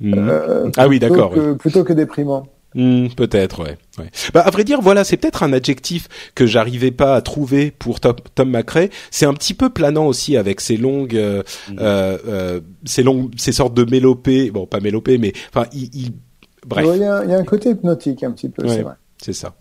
Mhm. 0.00 0.14
Euh, 0.16 0.70
Ah 0.76 0.86
oui, 0.88 0.98
plutôt 0.98 1.14
d'accord, 1.14 1.32
que- 1.32 1.52
Plutôt 1.54 1.84
que 1.84 1.92
déprimant. 1.92 2.46
Hmm, 2.76 3.08
peut-être, 3.08 3.64
ouais. 3.64 3.76
ouais. 3.98 4.10
Bah, 4.32 4.42
à 4.42 4.50
vrai 4.50 4.62
dire, 4.62 4.80
voilà, 4.80 5.02
c'est 5.02 5.16
peut-être 5.16 5.42
un 5.42 5.52
adjectif 5.52 6.06
que 6.36 6.46
j'arrivais 6.46 6.92
pas 6.92 7.16
à 7.16 7.20
trouver 7.20 7.72
pour 7.72 7.98
Tom, 7.98 8.14
Tom 8.36 8.48
McRae. 8.50 8.90
C'est 9.10 9.26
un 9.26 9.34
petit 9.34 9.54
peu 9.54 9.70
planant 9.70 10.06
aussi 10.06 10.36
avec 10.36 10.60
ces 10.60 10.76
longues, 10.76 11.16
euh, 11.16 11.42
euh, 11.80 12.16
euh, 12.28 12.60
ces 12.84 13.02
longues, 13.02 13.32
ces 13.36 13.50
sortes 13.50 13.74
de 13.74 13.84
mélopées. 13.90 14.52
Bon, 14.52 14.66
pas 14.66 14.78
mélopées, 14.78 15.18
mais 15.18 15.32
enfin, 15.52 15.66
il, 15.74 15.90
il- 15.94 16.12
bref. 16.64 16.86
Ouais, 16.86 16.96
Il 16.98 17.02
y, 17.02 17.04
a, 17.04 17.24
il 17.24 17.30
y 17.30 17.34
a 17.34 17.38
un 17.38 17.44
côté 17.44 17.70
hypnotique 17.70 18.22
un 18.22 18.30
petit 18.30 18.48
peu, 18.48 18.62
Ouais. 18.64 18.76
c'est 18.76 18.82
vrai. 18.82 18.94
C'est 19.20 19.32
ça. 19.32 19.54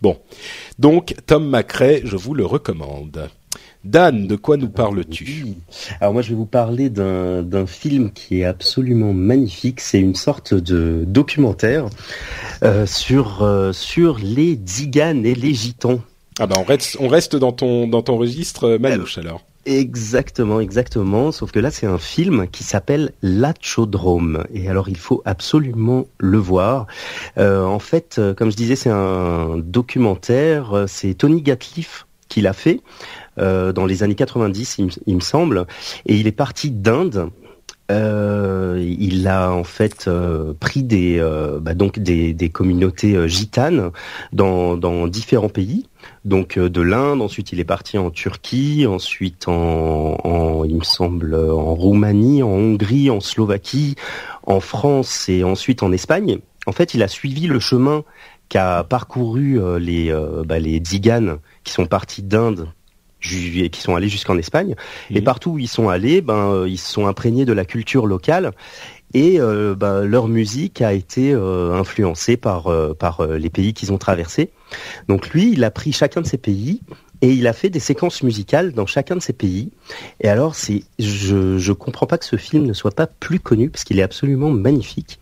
Bon. 0.00 0.16
Donc, 0.78 1.14
Tom 1.26 1.48
McRae, 1.48 2.00
je 2.04 2.16
vous 2.16 2.34
le 2.34 2.46
recommande. 2.46 3.28
Dan, 3.84 4.26
de 4.26 4.36
quoi 4.36 4.56
nous 4.56 4.68
parles-tu? 4.68 5.46
Alors 6.00 6.12
moi, 6.12 6.22
je 6.22 6.30
vais 6.30 6.34
vous 6.34 6.46
parler 6.46 6.90
d'un 6.90 7.66
film 7.66 8.10
qui 8.12 8.40
est 8.40 8.44
absolument 8.44 9.12
magnifique. 9.12 9.80
C'est 9.80 10.00
une 10.00 10.16
sorte 10.16 10.52
de 10.52 11.04
documentaire 11.06 11.86
euh, 12.64 12.86
sur 12.86 13.42
euh, 13.42 13.72
sur 13.72 14.18
les 14.18 14.56
Diganes 14.56 15.24
et 15.24 15.34
les 15.34 15.54
Gitans. 15.54 16.00
Ah 16.40 16.46
bah 16.46 16.56
on 16.58 16.64
reste, 16.64 16.96
on 17.00 17.08
reste 17.08 17.36
dans 17.36 17.52
ton 17.52 17.86
dans 17.86 18.02
ton 18.02 18.16
registre 18.16 18.64
euh, 18.64 18.78
Manouche 18.78 19.18
alors. 19.18 19.42
Exactement, 19.70 20.60
exactement. 20.60 21.30
Sauf 21.30 21.52
que 21.52 21.58
là, 21.58 21.70
c'est 21.70 21.86
un 21.86 21.98
film 21.98 22.48
qui 22.48 22.64
s'appelle 22.64 23.12
La 23.20 23.52
Chaudrome. 23.60 24.44
Et 24.50 24.66
alors, 24.70 24.88
il 24.88 24.96
faut 24.96 25.20
absolument 25.26 26.06
le 26.18 26.38
voir. 26.38 26.86
Euh, 27.36 27.64
en 27.64 27.78
fait, 27.78 28.16
euh, 28.18 28.32
comme 28.32 28.50
je 28.50 28.56
disais, 28.56 28.76
c'est 28.76 28.88
un 28.88 29.58
documentaire. 29.58 30.72
euh, 30.72 30.84
C'est 30.86 31.12
Tony 31.12 31.42
Gatliff 31.42 32.06
qui 32.30 32.40
l'a 32.40 32.54
fait 32.54 32.80
euh, 33.38 33.72
dans 33.72 33.86
les 33.86 34.02
années 34.04 34.14
90, 34.16 34.78
il, 34.78 34.86
me- 34.86 34.90
il 35.06 35.16
me 35.16 35.20
semble. 35.20 35.66
Et 36.06 36.16
il 36.16 36.26
est 36.28 36.32
parti 36.32 36.70
d'Inde. 36.70 37.30
Euh, 37.90 38.84
il 38.98 39.26
a 39.28 39.50
en 39.50 39.64
fait 39.64 40.08
euh, 40.08 40.52
pris 40.60 40.82
des 40.82 41.18
euh, 41.18 41.58
bah, 41.58 41.72
donc 41.72 41.98
des, 41.98 42.34
des 42.34 42.50
communautés 42.50 43.16
euh, 43.16 43.26
gitanes 43.28 43.92
dans, 44.32 44.76
dans 44.76 45.06
différents 45.08 45.48
pays 45.48 45.86
donc 46.28 46.58
euh, 46.58 46.68
de 46.68 46.80
l'Inde, 46.80 47.22
ensuite 47.22 47.52
il 47.52 47.60
est 47.60 47.64
parti 47.64 47.98
en 47.98 48.10
Turquie, 48.10 48.86
ensuite 48.86 49.48
en, 49.48 50.64
il 50.64 50.76
me 50.76 50.84
semble 50.84 51.34
en 51.34 51.74
Roumanie, 51.74 52.42
en 52.42 52.50
Hongrie, 52.50 53.10
en 53.10 53.20
Slovaquie, 53.20 53.96
en 54.44 54.60
France 54.60 55.28
et 55.28 55.42
ensuite 55.42 55.82
en 55.82 55.90
Espagne. 55.90 56.38
En 56.66 56.72
fait, 56.72 56.94
il 56.94 57.02
a 57.02 57.08
suivi 57.08 57.46
le 57.46 57.58
chemin 57.58 58.04
qu'a 58.48 58.84
parcouru 58.84 59.60
euh, 59.60 59.78
les 59.78 60.10
euh, 60.10 60.42
bah, 60.44 60.58
les 60.58 60.80
qui 60.80 61.72
sont 61.72 61.86
partis 61.86 62.22
d'Inde 62.22 62.68
et 63.32 63.68
qui 63.70 63.80
sont 63.80 63.94
allés 63.96 64.08
jusqu'en 64.08 64.38
Espagne. 64.38 64.74
Et 65.10 65.20
partout 65.20 65.52
où 65.52 65.58
ils 65.58 65.68
sont 65.68 65.88
allés, 65.88 66.20
ben 66.20 66.52
euh, 66.52 66.68
ils 66.68 66.78
se 66.78 66.92
sont 66.92 67.06
imprégnés 67.06 67.44
de 67.44 67.52
la 67.52 67.64
culture 67.64 68.06
locale. 68.06 68.52
Et 69.14 69.40
euh, 69.40 69.74
ben, 69.74 70.04
leur 70.04 70.28
musique 70.28 70.82
a 70.82 70.92
été 70.92 71.32
euh, 71.32 71.72
influencée 71.72 72.36
par 72.36 72.66
euh, 72.66 72.92
par 72.92 73.20
euh, 73.20 73.38
les 73.38 73.48
pays 73.48 73.72
qu'ils 73.72 73.92
ont 73.92 73.98
traversés. 73.98 74.50
Donc 75.08 75.30
lui, 75.30 75.52
il 75.52 75.64
a 75.64 75.70
pris 75.70 75.92
chacun 75.92 76.20
de 76.20 76.26
ces 76.26 76.36
pays 76.36 76.82
et 77.22 77.32
il 77.32 77.46
a 77.46 77.52
fait 77.52 77.70
des 77.70 77.80
séquences 77.80 78.22
musicales 78.22 78.72
dans 78.72 78.86
chacun 78.86 79.16
de 79.16 79.20
ces 79.20 79.32
pays. 79.32 79.70
Et 80.20 80.28
alors, 80.28 80.54
c'est, 80.54 80.84
je, 80.98 81.58
je 81.58 81.72
comprends 81.72 82.06
pas 82.06 82.18
que 82.18 82.24
ce 82.24 82.36
film 82.36 82.64
ne 82.64 82.72
soit 82.72 82.94
pas 82.94 83.06
plus 83.06 83.40
connu 83.40 83.70
parce 83.70 83.84
qu'il 83.84 83.98
est 83.98 84.02
absolument 84.02 84.50
magnifique. 84.50 85.18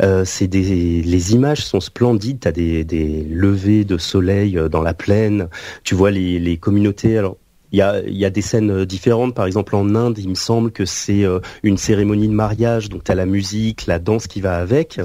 Euh, 0.00 0.24
c'est 0.24 0.46
des, 0.46 1.02
les 1.02 1.32
images 1.32 1.64
sont 1.64 1.80
splendides. 1.80 2.40
T'as 2.40 2.52
des, 2.52 2.84
des 2.84 3.24
levées 3.24 3.84
de 3.84 3.98
soleil 3.98 4.56
euh, 4.56 4.68
dans 4.68 4.82
la 4.82 4.94
plaine. 4.94 5.48
Tu 5.82 5.94
vois 5.94 6.10
les, 6.10 6.38
les 6.38 6.56
communautés. 6.56 7.18
Alors, 7.18 7.36
Il 7.72 7.78
y 7.78 7.82
a, 7.82 8.00
y 8.06 8.24
a 8.24 8.30
des 8.30 8.42
scènes 8.42 8.70
euh, 8.70 8.86
différentes. 8.86 9.34
Par 9.34 9.46
exemple, 9.46 9.76
en 9.76 9.94
Inde, 9.94 10.18
il 10.18 10.28
me 10.28 10.34
semble 10.34 10.70
que 10.72 10.84
c'est 10.84 11.24
euh, 11.24 11.40
une 11.62 11.76
cérémonie 11.76 12.28
de 12.28 12.32
mariage, 12.32 12.88
donc 12.88 13.04
tu 13.04 13.12
as 13.12 13.14
la 13.14 13.26
musique, 13.26 13.86
la 13.86 13.98
danse 13.98 14.26
qui 14.26 14.40
va 14.40 14.56
avec. 14.56 15.00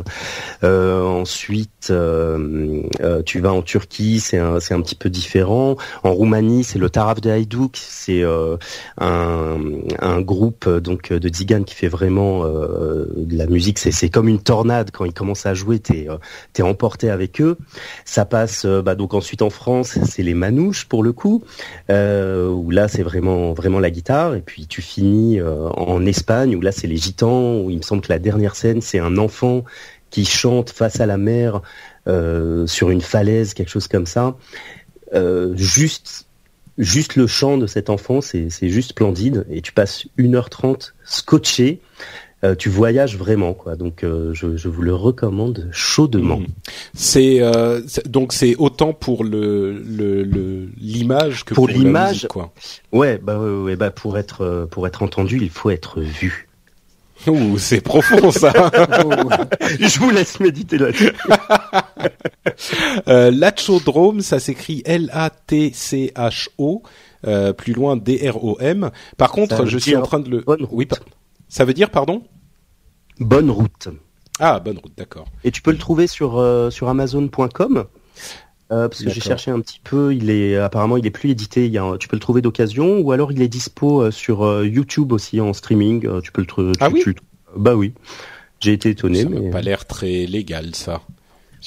Euh, 0.63 1.03
ensuite, 1.03 1.88
euh, 1.89 2.81
euh, 3.01 3.22
tu 3.24 3.39
vas 3.39 3.53
en 3.53 3.62
Turquie, 3.62 4.19
c'est 4.19 4.38
un, 4.38 4.55
un 4.55 4.81
petit 4.81 4.95
peu 4.95 5.10
différent. 5.10 5.75
En 6.03 6.13
Roumanie, 6.13 6.63
c'est 6.63 6.79
le 6.79 6.89
Taraf 6.89 7.22
de 7.22 7.29
Haïdouk, 7.29 7.77
c'est 7.77 8.24
euh, 8.24 8.57
un, 9.00 9.57
un 10.00 10.22
groupe 10.22 10.67
donc 10.69 11.12
de 11.13 11.29
tziganes 11.29 11.65
qui 11.65 11.75
fait 11.75 11.88
vraiment 11.88 12.45
de 12.45 13.38
la 13.38 13.48
musique. 13.48 13.79
C'est, 13.79 14.10
comme 14.10 14.27
une 14.27 14.41
tornade 14.41 14.91
quand 14.91 15.05
ils 15.05 15.13
commencent 15.13 15.45
à 15.45 15.53
jouer, 15.53 15.79
t'es, 15.79 16.07
t'es 16.53 16.63
emporté 16.63 17.10
avec 17.10 17.41
eux. 17.41 17.57
Ça 18.05 18.25
passe 18.25 18.65
bah, 18.65 18.95
donc 18.95 19.13
ensuite 19.13 19.41
en 19.41 19.50
France, 19.50 19.98
c'est 20.03 20.24
les 20.24 20.34
manouches 20.34 20.86
pour 20.86 21.03
le 21.03 21.13
coup, 21.13 21.43
euh, 21.89 22.54
où 22.55 22.71
là 22.71 22.88
c'est 22.88 23.03
vraiment 23.03 23.79
la 23.79 23.91
guitare. 23.91 24.35
Et 24.35 24.41
puis 24.41 24.67
tu 24.67 24.81
finis 24.81 25.39
euh, 25.39 25.69
en 25.69 26.05
Espagne, 26.05 26.55
où 26.55 26.62
là 26.62 26.71
c'est 26.71 26.88
les 26.88 26.97
gitans. 26.97 27.59
Où 27.59 27.69
il 27.69 27.77
me 27.77 27.81
semble 27.81 28.01
que 28.01 28.12
la 28.12 28.19
dernière 28.19 28.55
scène 28.55 28.81
c'est 28.81 29.00
un 29.00 29.17
enfant 29.17 29.63
qui 30.09 30.25
chante 30.25 30.69
face 30.69 31.00
à 31.00 31.05
la 31.05 31.17
mer 31.17 31.62
euh, 32.07 32.67
sur 32.67 32.89
une 32.89 33.01
falaise, 33.01 33.53
quelque 33.53 33.69
chose 33.69 33.88
comme 33.88 34.05
ça. 34.05 34.35
Euh, 35.13 35.55
juste 35.55 36.27
juste 36.77 37.15
le 37.15 37.27
chant 37.27 37.57
de 37.57 37.67
cet 37.67 37.89
enfant, 37.89 38.21
c'est 38.21 38.50
c'est 38.50 38.69
juste 38.69 38.91
splendide. 38.91 39.45
Et 39.50 39.62
tu 39.62 39.71
passes 39.71 40.05
1h30 40.17 40.93
scotché. 41.03 41.81
Euh, 42.43 42.53
tu 42.53 42.69
voyages 42.69 43.17
vraiment 43.17 43.53
quoi. 43.53 43.75
Donc 43.75 44.03
euh, 44.03 44.31
je, 44.33 44.57
je 44.57 44.67
vous 44.67 44.81
le 44.81 44.93
recommande 44.93 45.67
chaudement. 45.71 46.39
Mhm. 46.39 46.47
C'est 46.93 47.37
euh, 47.41 47.81
donc 48.05 48.33
c'est 48.33 48.55
autant 48.57 48.93
pour 48.93 49.23
le 49.23 49.71
le 49.79 50.23
le- 50.23 50.67
l'image 50.77 51.45
que 51.45 51.53
Pour 51.53 51.67
l'image, 51.69 52.27
quoi. 52.29 52.51
Ouais, 52.91 53.17
bah 53.17 53.39
ouais, 53.39 53.63
ouais, 53.63 53.75
bah 53.77 53.89
pour 53.89 54.17
être 54.17 54.41
euh, 54.41 54.65
pour 54.65 54.85
être 54.85 55.01
entendu, 55.01 55.39
il 55.41 55.49
faut 55.49 55.69
être 55.69 56.01
vu. 56.01 56.49
Ouh, 57.27 57.57
c'est 57.57 57.79
profond 57.81 58.29
ça. 58.29 58.51
Je 59.79 59.99
vous 59.99 60.11
laisse 60.11 60.39
méditer 60.41 60.77
là-dessus. 60.77 61.13
euh, 63.07 63.31
Lachodrome, 63.31 64.21
ça 64.21 64.39
s'écrit 64.39 64.83
L-A-T-C-H-O. 64.85 66.83
Euh, 67.25 67.53
plus 67.53 67.73
loin 67.73 67.97
D-R-O-M. 67.97 68.91
Par 69.17 69.31
contre, 69.31 69.65
je 69.65 69.79
suis 69.79 69.95
en 69.95 70.03
train 70.03 70.19
de 70.19 70.29
le. 70.29 70.43
Oui, 70.69 70.87
ça 71.49 71.65
veut 71.65 71.73
dire 71.73 71.89
pardon 71.89 72.23
Bonne 73.19 73.49
route. 73.49 73.87
Ah, 74.39 74.59
bonne 74.59 74.77
route, 74.77 74.91
d'accord. 74.97 75.25
Et 75.45 75.51
tu 75.51 75.61
peux 75.61 75.71
le 75.71 75.77
trouver 75.77 76.07
sur 76.07 76.37
euh, 76.37 76.69
sur 76.69 76.89
Amazon.com. 76.89 77.85
Euh, 78.71 78.89
parce 78.89 79.03
que 79.03 79.09
j'ai 79.11 79.21
cherché 79.21 79.51
un 79.51 79.59
petit 79.61 79.79
peu, 79.83 80.13
il 80.15 80.29
est 80.29 80.57
apparemment 80.57 80.97
il 80.97 81.05
est 81.05 81.11
plus 81.11 81.29
édité. 81.29 81.65
Il 81.67 81.71
y 81.71 81.77
a, 81.77 81.83
un- 81.83 81.97
tu 81.97 82.07
peux 82.07 82.15
le 82.15 82.19
trouver 82.21 82.41
d'occasion, 82.41 82.99
ou 82.99 83.11
alors 83.11 83.31
il 83.31 83.41
est 83.41 83.47
dispo 83.47 84.01
euh, 84.01 84.11
sur 84.11 84.63
YouTube 84.65 85.11
aussi 85.13 85.39
en 85.39 85.53
streaming. 85.53 86.21
tu 86.21 86.31
peux 86.31 86.41
le 86.41 86.47
trouver. 86.47 86.71
Ah 86.81 86.89
oui 86.89 87.03
Bah 87.55 87.75
oui. 87.75 87.93
J'ai 88.59 88.73
été 88.73 88.89
étonné, 88.89 89.21
Ça 89.23 89.29
mais 89.29 89.49
pas 89.51 89.61
l'air 89.61 89.85
très 89.85 90.25
légal, 90.25 90.73
ça. 90.75 91.01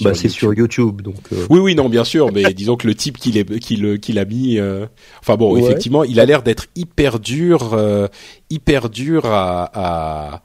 Bah 0.01 0.15
c'est 0.15 0.29
sur 0.29 0.55
YouTube. 0.55 1.03
Donc. 1.03 1.17
euh, 1.33 1.47
Oui, 1.51 1.59
oui, 1.61 1.75
non, 1.75 1.89
bien 1.89 2.05
sûr, 2.05 2.33
mais 2.33 2.43
disons 2.55 2.77
que 2.77 2.87
le 2.87 2.95
type 2.95 3.19
qu'il 3.19 3.45
qu'il, 3.61 3.99
qu'il 4.01 4.19
a 4.19 4.25
mis, 4.25 4.59
euh, 4.59 4.87
enfin 5.21 5.37
bon, 5.37 5.55
Ouais. 5.55 5.63
effectivement, 5.63 6.05
il 6.05 6.21
a 6.21 6.25
l'air 6.27 6.43
d'être 6.43 6.67
hyper 6.77 7.19
dur, 7.19 7.75
euh, 7.75 8.09
hyper 8.51 8.91
dur 8.91 9.23
à, 9.27 10.43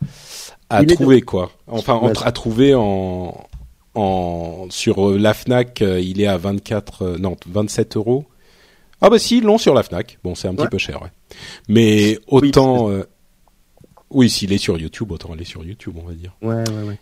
trouver 0.87 1.21
quoi. 1.21 1.51
Enfin, 1.67 2.01
à 2.23 2.31
trouver 2.31 2.73
en, 2.75 3.45
en 3.95 4.67
sur 4.69 5.11
la 5.11 5.33
Fnac, 5.33 5.81
il 5.81 6.21
est 6.21 6.27
à 6.27 6.37
24, 6.37 7.01
euh, 7.03 7.17
non, 7.17 7.35
27 7.47 7.97
euros. 7.97 8.25
Ah 9.01 9.09
bah 9.09 9.19
si, 9.19 9.41
long 9.41 9.57
sur 9.57 9.73
la 9.73 9.83
Fnac. 9.83 10.17
Bon, 10.23 10.33
c'est 10.35 10.47
un 10.47 10.55
petit 10.55 10.67
peu 10.67 10.77
cher, 10.77 11.01
ouais. 11.01 11.09
Mais 11.67 12.17
autant, 12.27 12.89
oui, 14.09 14.29
s'il 14.29 14.53
est 14.53 14.57
sur 14.57 14.77
YouTube, 14.77 15.11
autant 15.11 15.33
aller 15.33 15.43
sur 15.43 15.63
YouTube, 15.63 15.95
on 16.01 16.07
va 16.07 16.13
dire. 16.13 16.31
Ouais, 16.41 16.55
ouais, 16.69 16.87
ouais. 16.87 16.99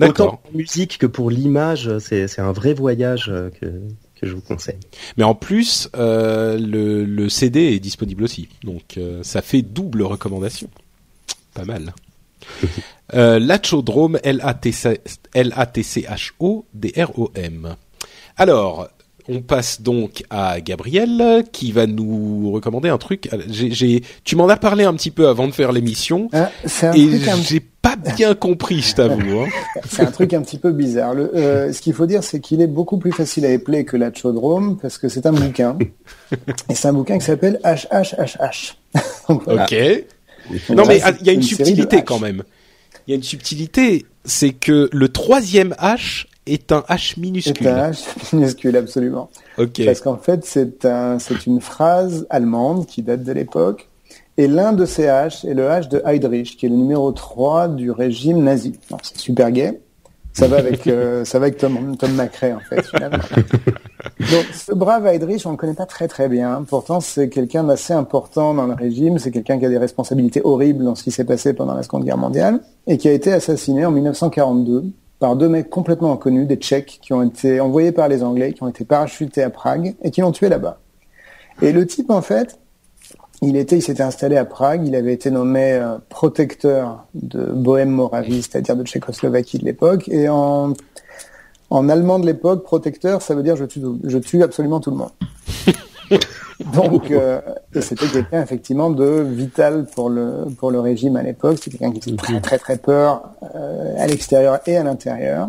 Autant 0.00 0.36
pour 0.36 0.40
la 0.52 0.58
musique 0.58 0.98
que 0.98 1.06
pour 1.06 1.30
l'image, 1.30 1.98
c'est 1.98 2.38
un 2.40 2.52
vrai 2.52 2.74
voyage 2.74 3.26
euh, 3.28 3.50
que 3.60 3.66
que 4.20 4.26
je 4.26 4.34
vous 4.34 4.40
conseille. 4.40 4.78
Mais 5.16 5.24
en 5.24 5.34
plus, 5.34 5.88
euh, 5.96 6.58
le, 6.58 7.04
le 7.04 7.28
CD 7.28 7.60
est 7.74 7.80
disponible 7.80 8.24
aussi, 8.24 8.48
donc 8.64 8.96
euh, 8.96 9.22
ça 9.22 9.42
fait 9.42 9.62
double 9.62 10.02
recommandation. 10.02 10.68
Pas 11.54 11.64
mal. 11.64 11.94
euh, 13.14 13.38
Lachodrome, 13.38 14.18
L-A-T-C- 14.22 15.00
L-A-T-C-H-O-D-R-O-M. 15.34 17.76
Alors, 18.36 18.88
on 19.28 19.40
passe 19.42 19.82
donc 19.82 20.22
à 20.30 20.60
Gabriel 20.60 21.44
qui 21.52 21.72
va 21.72 21.86
nous 21.86 22.50
recommander 22.50 22.88
un 22.88 22.98
truc. 22.98 23.28
J'ai, 23.48 23.70
j'ai- 23.72 24.02
tu 24.24 24.36
m'en 24.36 24.48
as 24.48 24.56
parlé 24.56 24.84
un 24.84 24.94
petit 24.94 25.10
peu 25.10 25.28
avant 25.28 25.46
de 25.46 25.52
faire 25.52 25.72
l'émission 25.72 26.30
c'est 26.64 26.86
un, 26.86 26.92
et 26.92 27.06
truc 27.08 27.28
un- 27.28 27.42
j'ai 27.42 27.60
pas 27.60 27.96
bien 28.16 28.34
compris, 28.34 28.80
je 28.80 28.94
t'avoue. 28.94 29.40
hein. 29.40 29.46
c'est 29.88 30.02
un 30.02 30.10
truc 30.10 30.32
un 30.34 30.42
petit 30.42 30.58
peu 30.58 30.72
bizarre. 30.72 31.14
Le, 31.14 31.34
euh, 31.36 31.72
ce 31.72 31.80
qu'il 31.80 31.92
faut 31.94 32.06
dire, 32.06 32.24
c'est 32.24 32.40
qu'il 32.40 32.60
est 32.60 32.66
beaucoup 32.66 32.98
plus 32.98 33.12
facile 33.12 33.44
à 33.46 33.50
épeler 33.50 33.84
que 33.84 33.96
la 33.96 34.12
Chaudrome 34.12 34.78
parce 34.80 34.98
que 34.98 35.08
c'est 35.08 35.26
un 35.26 35.32
bouquin. 35.32 35.76
Et 36.68 36.74
c'est 36.74 36.88
un 36.88 36.92
bouquin 36.92 37.18
qui 37.18 37.24
s'appelle 37.24 37.60
HHHH. 37.64 38.76
Donc, 39.28 39.44
voilà. 39.44 39.64
Ok. 39.64 39.74
Non 40.70 40.84
mais 40.86 41.00
c'est 41.00 41.14
il 41.20 41.26
y 41.26 41.30
a 41.30 41.32
une, 41.34 41.40
de 41.40 41.44
subtilité 41.44 42.02
quand 42.02 42.18
même. 42.18 42.42
Il 43.06 43.10
y 43.10 43.12
a 43.12 43.16
une 43.16 43.22
subtilité, 43.22 44.06
c'est 44.24 44.52
que 44.52 44.88
le 44.92 45.08
troisième 45.10 45.74
H 45.80 46.24
est 46.48 46.72
un 46.72 46.80
H 46.88 47.14
C'est 47.14 47.20
minuscule. 47.20 47.68
un 47.68 47.90
H 47.90 48.06
minuscule, 48.34 48.76
absolument. 48.76 49.30
Parce 49.56 50.00
qu'en 50.00 50.16
fait, 50.16 50.44
c'est 50.44 50.84
un, 50.84 51.18
c'est 51.18 51.46
une 51.46 51.60
phrase 51.60 52.26
allemande 52.30 52.86
qui 52.86 53.02
date 53.02 53.22
de 53.22 53.32
l'époque. 53.32 53.88
Et 54.36 54.46
l'un 54.46 54.72
de 54.72 54.84
ces 54.84 55.04
H 55.06 55.46
est 55.48 55.54
le 55.54 55.64
H 55.64 55.88
de 55.88 56.00
Heydrich, 56.04 56.56
qui 56.56 56.66
est 56.66 56.68
le 56.68 56.76
numéro 56.76 57.10
3 57.10 57.68
du 57.68 57.90
régime 57.90 58.42
nazi. 58.42 58.78
C'est 59.02 59.18
super 59.18 59.50
gay. 59.50 59.80
Ça 60.32 60.46
va 60.46 60.58
avec, 60.58 60.86
euh, 60.86 61.24
ça 61.24 61.40
va 61.40 61.46
avec 61.46 61.58
Tom, 61.58 61.96
Tom 61.96 62.12
McRae, 62.14 62.54
en 62.54 62.60
fait, 62.60 62.82
finalement. 62.86 63.18
Donc, 64.20 64.44
ce 64.54 64.72
brave 64.72 65.04
Heydrich, 65.06 65.44
on 65.46 65.50
le 65.50 65.56
connaît 65.56 65.74
pas 65.74 65.86
très 65.86 66.06
très 66.06 66.28
bien. 66.28 66.64
Pourtant, 66.68 67.00
c'est 67.00 67.28
quelqu'un 67.28 67.64
d'assez 67.64 67.92
important 67.92 68.54
dans 68.54 68.66
le 68.66 68.74
régime. 68.74 69.18
C'est 69.18 69.32
quelqu'un 69.32 69.58
qui 69.58 69.66
a 69.66 69.68
des 69.68 69.78
responsabilités 69.78 70.40
horribles 70.44 70.84
dans 70.84 70.94
ce 70.94 71.02
qui 71.02 71.10
s'est 71.10 71.24
passé 71.24 71.54
pendant 71.54 71.74
la 71.74 71.82
Seconde 71.82 72.04
Guerre 72.04 72.18
mondiale 72.18 72.60
et 72.86 72.98
qui 72.98 73.08
a 73.08 73.12
été 73.12 73.32
assassiné 73.32 73.84
en 73.84 73.90
1942 73.90 74.84
par 75.18 75.36
deux 75.36 75.48
mecs 75.48 75.70
complètement 75.70 76.12
inconnus, 76.12 76.46
des 76.46 76.56
Tchèques, 76.56 76.98
qui 77.02 77.12
ont 77.12 77.22
été 77.22 77.60
envoyés 77.60 77.92
par 77.92 78.08
les 78.08 78.22
Anglais, 78.22 78.52
qui 78.52 78.62
ont 78.62 78.68
été 78.68 78.84
parachutés 78.84 79.42
à 79.42 79.50
Prague 79.50 79.94
et 80.02 80.10
qui 80.10 80.20
l'ont 80.20 80.32
tué 80.32 80.48
là-bas. 80.48 80.78
Et 81.60 81.72
le 81.72 81.86
type, 81.86 82.10
en 82.10 82.22
fait, 82.22 82.58
il 83.42 83.56
était, 83.56 83.76
il 83.76 83.82
s'était 83.82 84.02
installé 84.02 84.36
à 84.36 84.44
Prague, 84.44 84.86
il 84.86 84.94
avait 84.94 85.12
été 85.12 85.30
nommé 85.30 85.72
euh, 85.72 85.98
protecteur 86.08 87.06
de 87.14 87.44
Bohème-Moravie, 87.46 88.42
c'est-à-dire 88.42 88.76
de 88.76 88.84
Tchécoslovaquie 88.84 89.58
de 89.58 89.64
l'époque, 89.64 90.08
et 90.08 90.28
en, 90.28 90.72
en 91.70 91.88
allemand 91.88 92.18
de 92.18 92.26
l'époque, 92.26 92.62
protecteur, 92.62 93.22
ça 93.22 93.34
veut 93.34 93.42
dire 93.42 93.56
je 93.56 93.64
tue, 93.64 93.82
je 94.04 94.18
tue 94.18 94.42
absolument 94.42 94.80
tout 94.80 94.90
le 94.90 94.96
monde. 94.96 95.10
Donc, 96.74 97.10
euh, 97.10 97.40
et 97.74 97.80
c'était 97.80 98.06
quelqu'un 98.06 98.42
effectivement 98.42 98.90
de 98.90 99.22
vital 99.22 99.86
pour 99.94 100.10
le 100.10 100.44
pour 100.58 100.70
le 100.70 100.80
régime 100.80 101.16
à 101.16 101.22
l'époque. 101.22 101.58
C'était 101.62 101.78
quelqu'un 101.78 101.92
qui 101.94 102.00
faisait 102.02 102.16
très 102.16 102.40
très 102.40 102.58
très 102.58 102.76
peur 102.78 103.22
euh, 103.54 103.94
à 103.98 104.06
l'extérieur 104.06 104.60
et 104.66 104.76
à 104.76 104.82
l'intérieur. 104.84 105.48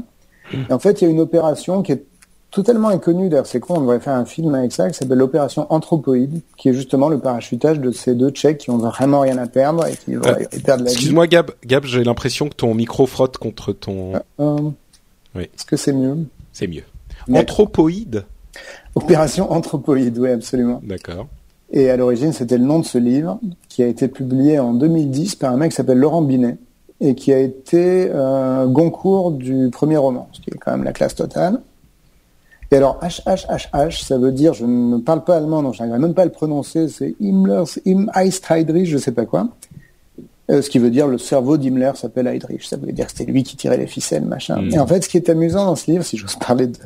Et 0.53 0.73
en 0.73 0.79
fait, 0.79 1.01
il 1.01 1.05
y 1.05 1.07
a 1.07 1.11
une 1.11 1.19
opération 1.19 1.81
qui 1.83 1.91
est 1.91 2.03
totalement 2.51 2.87
inconnue. 2.89 3.29
D'ailleurs, 3.29 3.45
c'est 3.45 3.59
con, 3.59 3.75
on 3.77 3.81
devrait 3.81 3.99
faire 3.99 4.15
un 4.15 4.25
film 4.25 4.55
avec 4.55 4.71
ça, 4.71 4.89
qui 4.89 4.97
s'appelle 4.97 5.19
l'opération 5.19 5.67
Anthropoïde, 5.69 6.41
qui 6.57 6.69
est 6.69 6.73
justement 6.73 7.07
le 7.09 7.19
parachutage 7.19 7.79
de 7.79 7.91
ces 7.91 8.15
deux 8.15 8.31
Tchèques 8.31 8.57
qui 8.59 8.71
ont 8.71 8.77
vraiment 8.77 9.19
rien 9.19 9.37
à 9.37 9.45
perdre 9.45 9.85
et 9.85 9.95
qui 9.95 10.15
vont 10.15 10.25
Euh, 10.27 10.45
perdre 10.65 10.83
la 10.85 10.89
vie. 10.89 10.95
Excuse-moi 10.95 11.27
Gab, 11.27 11.51
Gab, 11.65 11.85
j'ai 11.85 12.03
l'impression 12.03 12.49
que 12.49 12.55
ton 12.55 12.73
micro 12.73 13.05
frotte 13.05 13.37
contre 13.37 13.73
ton. 13.73 14.13
Euh, 14.39 14.57
Oui. 15.35 15.43
Est-ce 15.43 15.65
que 15.65 15.77
c'est 15.77 15.93
mieux? 15.93 16.17
C'est 16.53 16.65
mieux. 16.67 16.83
Anthropoïde? 17.31 18.23
Opération 18.95 19.51
Anthropoïde, 19.51 20.17
oui, 20.17 20.29
absolument. 20.29 20.81
D'accord. 20.83 21.27
Et 21.71 21.89
à 21.89 21.97
l'origine, 21.97 22.33
c'était 22.33 22.57
le 22.57 22.65
nom 22.65 22.79
de 22.79 22.85
ce 22.85 22.97
livre, 22.97 23.39
qui 23.67 23.83
a 23.83 23.87
été 23.87 24.07
publié 24.07 24.59
en 24.59 24.73
2010 24.73 25.35
par 25.35 25.53
un 25.53 25.57
mec 25.57 25.71
qui 25.71 25.75
s'appelle 25.75 25.99
Laurent 25.99 26.21
Binet, 26.21 26.57
et 26.99 27.15
qui 27.15 27.31
a 27.31 27.39
été 27.39 28.09
euh, 28.11 28.65
Goncourt 28.67 29.31
du 29.31 29.69
premier 29.71 29.97
roman, 29.97 30.27
ce 30.33 30.41
qui 30.41 30.49
est 30.49 30.57
quand 30.57 30.71
même 30.71 30.83
la 30.83 30.93
classe 30.93 31.15
totale. 31.15 31.61
Et 32.71 32.75
alors, 32.75 32.99
HHHH, 33.01 34.03
ça 34.03 34.17
veut 34.17 34.31
dire, 34.31 34.53
je 34.53 34.65
ne 34.65 34.97
parle 34.97 35.23
pas 35.23 35.37
allemand, 35.37 35.63
donc 35.63 35.73
je 35.73 35.79
n'arriverai 35.79 35.99
même 35.99 36.13
pas 36.13 36.23
à 36.23 36.25
le 36.25 36.31
prononcer, 36.31 36.87
c'est 36.87 37.15
Himmlers, 37.19 37.79
Im 37.87 38.07
Heydrich, 38.15 38.87
je 38.87 38.97
sais 38.97 39.11
pas 39.11 39.25
quoi. 39.25 39.47
Euh, 40.49 40.61
ce 40.63 40.69
qui 40.69 40.79
veut 40.79 40.89
dire 40.89 41.07
le 41.07 41.17
cerveau 41.19 41.57
d'Himmler 41.57 41.91
s'appelle 41.95 42.25
Heydrich. 42.27 42.65
Ça 42.67 42.77
veut 42.77 42.91
dire 42.91 43.05
que 43.05 43.11
c'était 43.15 43.31
lui 43.31 43.43
qui 43.43 43.55
tirait 43.55 43.77
les 43.77 43.85
ficelles, 43.87 44.25
machin. 44.25 44.61
Mm. 44.61 44.73
Et 44.73 44.79
en 44.79 44.87
fait, 44.87 45.03
ce 45.03 45.09
qui 45.09 45.17
est 45.17 45.29
amusant 45.29 45.65
dans 45.65 45.75
ce 45.75 45.91
livre, 45.91 46.03
si 46.03 46.17
j'ose 46.17 46.35
parler 46.37 46.65
de, 46.67 46.77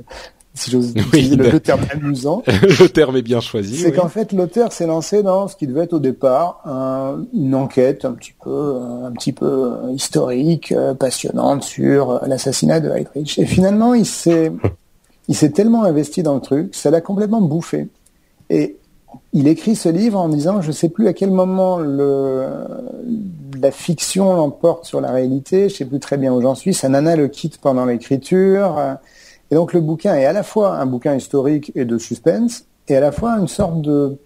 si 0.53 0.69
j'ose 0.69 0.91
Oui, 0.95 1.01
utiliser 1.07 1.35
le, 1.37 1.45
de- 1.45 1.49
le 1.51 1.59
terme 1.61 1.79
amusant, 1.93 2.43
le 2.47 2.87
terme 2.87 3.15
est 3.15 3.21
bien 3.21 3.39
choisi. 3.39 3.77
c'est 3.77 3.91
oui. 3.91 3.93
qu'en 3.95 4.09
fait, 4.09 4.33
l'auteur 4.33 4.73
s'est 4.73 4.85
lancé 4.85 5.23
dans 5.23 5.47
ce 5.47 5.55
qui 5.55 5.65
devait 5.65 5.83
être 5.85 5.93
au 5.93 5.99
départ 5.99 6.61
un- 6.65 7.23
une 7.33 7.55
enquête 7.55 8.03
un 8.03 8.11
petit 8.11 8.33
peu, 8.43 8.49
euh, 8.49 9.05
un 9.07 9.11
petit 9.13 9.31
peu 9.31 9.45
euh, 9.45 9.91
historique, 9.93 10.73
passionnante 10.99 11.63
sur 11.63 12.19
l'assassinat 12.27 12.81
de 12.81 12.89
Heydrich. 12.89 13.39
Et 13.39 13.45
finalement, 13.45 13.93
il 13.93 14.05
s'est, 14.05 14.51
il 15.29 15.35
s'est 15.35 15.51
tellement 15.51 15.85
investi 15.85 16.21
dans 16.21 16.35
le 16.35 16.41
truc, 16.41 16.75
ça 16.75 16.91
l'a 16.91 16.99
complètement 16.99 17.39
bouffé. 17.41 17.87
Et 18.49 18.75
il 19.31 19.47
écrit 19.47 19.75
ce 19.75 19.87
livre 19.89 20.19
en 20.19 20.27
disant, 20.27 20.61
je 20.61 20.71
sais 20.71 20.89
plus 20.89 21.07
à 21.07 21.13
quel 21.13 21.31
moment 21.31 21.77
le, 21.77 22.45
la 23.63 23.71
fiction 23.71 24.33
l'emporte 24.35 24.85
sur 24.85 25.01
la 25.01 25.11
réalité, 25.11 25.69
je 25.69 25.75
sais 25.75 25.85
plus 25.85 25.99
très 25.99 26.17
bien 26.17 26.31
où 26.33 26.41
j'en 26.41 26.53
suis, 26.53 26.73
sa 26.73 26.89
nana 26.89 27.15
le 27.15 27.29
quitte 27.29 27.57
pendant 27.59 27.85
l'écriture, 27.85 28.77
euh, 28.77 28.93
et 29.49 29.55
donc 29.55 29.73
le 29.73 29.81
bouquin 29.81 30.15
est 30.15 30.25
à 30.25 30.33
la 30.33 30.43
fois 30.43 30.75
un 30.75 30.85
bouquin 30.85 31.15
historique 31.15 31.71
et 31.73 31.85
de 31.85 31.97
suspense, 31.97 32.65
et 32.87 32.95
à 32.95 32.99
la 32.99 33.11
fois 33.11 33.37
une 33.39 33.47
sorte 33.47 33.81
de 33.81 34.17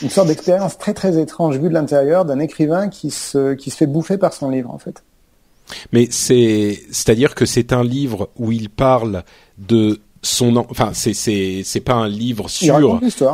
une 0.00 0.10
sorte 0.10 0.28
d'expérience 0.28 0.78
très 0.78 0.94
très 0.94 1.20
étrange 1.20 1.58
vue 1.58 1.68
de 1.68 1.74
l'intérieur 1.74 2.24
d'un 2.24 2.38
écrivain 2.38 2.88
qui 2.88 3.10
se 3.10 3.54
qui 3.54 3.70
se 3.70 3.76
fait 3.76 3.86
bouffer 3.86 4.16
par 4.16 4.32
son 4.32 4.48
livre 4.48 4.70
en 4.70 4.78
fait. 4.78 5.02
Mais 5.92 6.08
c'est 6.10 6.80
c'est-à-dire 6.90 7.34
que 7.34 7.44
c'est 7.44 7.72
un 7.72 7.84
livre 7.84 8.30
où 8.38 8.52
il 8.52 8.70
parle 8.70 9.24
de 9.58 10.00
son 10.24 10.54
en- 10.56 10.66
enfin 10.70 10.90
c'est 10.92 11.14
c'est 11.14 11.62
c'est 11.64 11.80
pas 11.80 11.94
un 11.94 12.08
livre 12.08 12.48
sur 12.48 12.78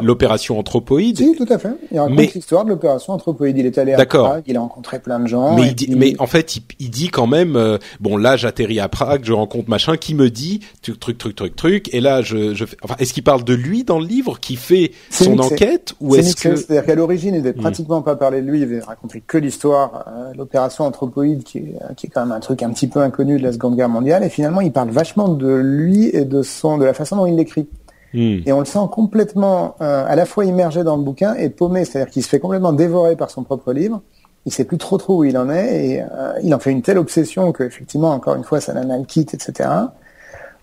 l'opération 0.03 0.59
Anthropoïde 0.59 1.19
Si, 1.19 1.35
tout 1.37 1.47
à 1.51 1.59
fait. 1.59 1.71
Il 1.93 1.99
raconte 2.01 2.17
Mais- 2.17 2.31
l'histoire 2.35 2.65
de 2.65 2.71
l'opération 2.71 3.13
Anthropoïde. 3.13 3.59
Il 3.59 3.67
est 3.67 3.77
allé 3.79 3.93
à. 3.93 4.07
Prague, 4.07 4.45
il 4.47 4.57
a 4.57 4.61
rencontré 4.61 4.99
plein 4.99 5.21
de 5.21 5.27
gens. 5.27 5.55
mais 5.55 5.69
il 5.69 5.75
dit, 5.75 5.87
puis- 5.87 5.97
mais 5.97 6.15
en 6.19 6.27
fait 6.27 6.57
il, 6.57 6.63
il 6.79 6.91
dit 6.91 7.09
quand 7.09 7.27
même 7.27 7.57
euh, 7.57 7.77
bon 8.01 8.17
là 8.17 8.37
j'atterris 8.37 8.81
à 8.81 8.89
Prague 8.89 9.21
je 9.25 9.33
rencontre 9.33 9.69
machin 9.69 9.97
qui 9.97 10.15
me 10.15 10.31
dit 10.31 10.61
truc 10.83 10.99
truc 10.99 11.19
truc 11.19 11.37
truc 11.37 11.57
truc 11.57 11.95
et 11.95 12.01
là 12.01 12.23
je 12.23 12.55
je 12.55 12.65
fais 12.65 12.77
enfin 12.83 12.95
est-ce 12.99 13.13
qu'il 13.13 13.23
parle 13.25 13.45
de 13.45 13.55
lui 13.55 13.85
dans 13.85 13.99
le 13.99 14.07
livre 14.07 14.41
qui 14.41 14.57
fait 14.57 14.93
son 15.11 15.33
mixé. 15.33 15.53
enquête 15.55 15.95
ou 16.01 16.15
est-ce 16.17 16.37
que 16.37 16.57
C'est-à-dire 16.57 16.87
qu'à 16.87 16.95
l'origine, 16.95 17.35
il 17.35 17.43
devait 17.43 17.55
Hmm. 17.59 17.61
pratiquement 17.63 18.03
pas 18.03 18.17
parler 18.17 18.41
de 18.41 18.47
lui, 18.51 18.59
il 18.61 18.67
devait 18.67 18.81
raconter 18.81 19.23
que 19.27 19.37
l'histoire, 19.39 20.05
euh, 20.09 20.33
l'opération 20.37 20.85
Anthropoïde, 20.85 21.43
qui 21.45 21.59
est, 21.59 21.75
euh, 21.83 21.95
qui 21.97 22.07
est 22.07 22.11
quand 22.11 22.21
même 22.23 22.33
un 22.33 22.41
truc 22.41 22.63
un 22.63 22.71
petit 22.71 22.87
peu 22.87 23.01
inconnu 23.01 23.39
de 23.39 23.43
la 23.43 23.53
Seconde 23.53 23.77
Guerre 23.77 23.89
mondiale. 23.89 24.23
Et 24.25 24.29
finalement, 24.29 24.61
il 24.61 24.71
parle 24.73 24.91
vachement 24.91 25.29
de 25.29 25.49
lui 25.53 26.07
et 26.15 26.25
de 26.25 26.43
son, 26.43 26.78
de 26.79 26.85
la 26.85 26.95
façon 26.95 27.17
dont 27.17 27.27
il 27.27 27.37
l'écrit. 27.37 27.69
Hmm. 28.15 28.41
Et 28.47 28.53
on 28.53 28.61
le 28.61 28.65
sent 28.65 28.87
complètement, 28.91 29.77
euh, 29.81 30.05
à 30.07 30.17
la 30.17 30.25
fois 30.25 30.45
immergé 30.45 30.83
dans 30.83 30.97
le 30.97 31.03
bouquin 31.03 31.35
et 31.35 31.51
paumé, 31.51 31.85
c'est-à-dire 31.85 32.11
qu'il 32.11 32.23
se 32.23 32.29
fait 32.29 32.41
complètement 32.41 32.73
dévorer 32.73 33.17
par 33.17 33.31
son 33.31 33.43
propre 33.43 33.73
livre. 33.73 34.01
Il 34.47 34.53
sait 34.53 34.65
plus 34.65 34.79
trop 34.79 34.97
trop 34.97 35.19
où 35.19 35.25
il 35.25 35.37
en 35.37 35.51
est 35.51 35.87
et 35.87 36.03
euh, 36.03 36.33
il 36.43 36.55
en 36.55 36.59
fait 36.59 36.71
une 36.71 36.81
telle 36.81 36.99
obsession 36.99 37.53
que 37.53 37.65
effectivement, 37.65 38.13
encore 38.13 38.35
une 38.35 38.45
fois, 38.45 38.61
sa 38.61 38.73
nana 38.73 38.97
le 38.97 39.05
quitte, 39.05 39.35
etc. 39.35 39.69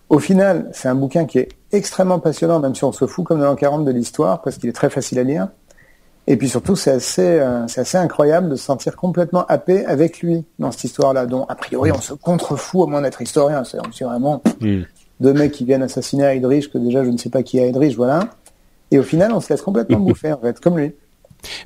Au 0.10 0.19
final, 0.19 0.69
c'est 0.74 0.88
un 0.88 0.95
bouquin 0.95 1.25
qui 1.25 1.39
est 1.39 1.50
extrêmement 1.72 2.19
passionnant, 2.19 2.60
même 2.60 2.74
si 2.74 2.84
on 2.84 2.91
se 2.91 3.05
fout 3.05 3.25
comme 3.25 3.39
de 3.39 3.43
l'an 3.43 3.55
40 3.55 3.86
de 3.86 3.91
l'histoire, 3.91 4.41
parce 4.41 4.57
qu'il 4.57 4.69
est 4.69 4.74
très 4.74 4.89
facile 4.89 5.19
à 5.19 5.24
lire. 5.24 5.50
Et 6.27 6.38
puis 6.38 6.50
surtout, 6.50 6.75
c'est 6.75 6.91
assez, 6.91 7.22
euh, 7.22 7.67
c'est 7.67 7.81
assez 7.81 7.98
incroyable 7.98 8.50
de 8.50 8.55
se 8.55 8.63
sentir 8.63 8.95
complètement 8.95 9.45
happé 9.45 9.86
avec 9.86 10.22
lui 10.22 10.45
dans 10.57 10.72
cette 10.72 10.86
histoire-là, 10.86 11.27
dont 11.27 11.45
a 11.45 11.55
priori 11.55 11.91
on 11.91 12.01
se 12.01 12.13
contrefout 12.13 12.88
à 12.88 12.89
moins 12.89 13.01
d'être 13.01 13.22
historien. 13.22 13.63
C'est 13.63 13.77
c'est 13.93 14.05
vraiment 14.05 14.41
Hmm. 14.62 14.84
Deux 15.19 15.34
mecs 15.34 15.51
qui 15.51 15.65
viennent 15.65 15.84
assassiner 15.84 16.24
Heydrich, 16.24 16.72
que 16.72 16.77
déjà 16.77 17.03
je 17.03 17.10
ne 17.10 17.17
sais 17.17 17.29
pas 17.29 17.43
qui 17.43 17.57
est 17.57 17.67
Heydrich, 17.67 17.95
voilà. 17.95 18.29
Et 18.91 19.00
au 19.00 19.03
final, 19.03 19.31
on 19.34 19.39
se 19.39 19.51
laisse 19.51 19.62
complètement 19.62 20.00
bouffer, 20.01 20.31
en 20.34 20.39
fait, 20.39 20.60
comme 20.60 20.77
lui. 20.77 20.91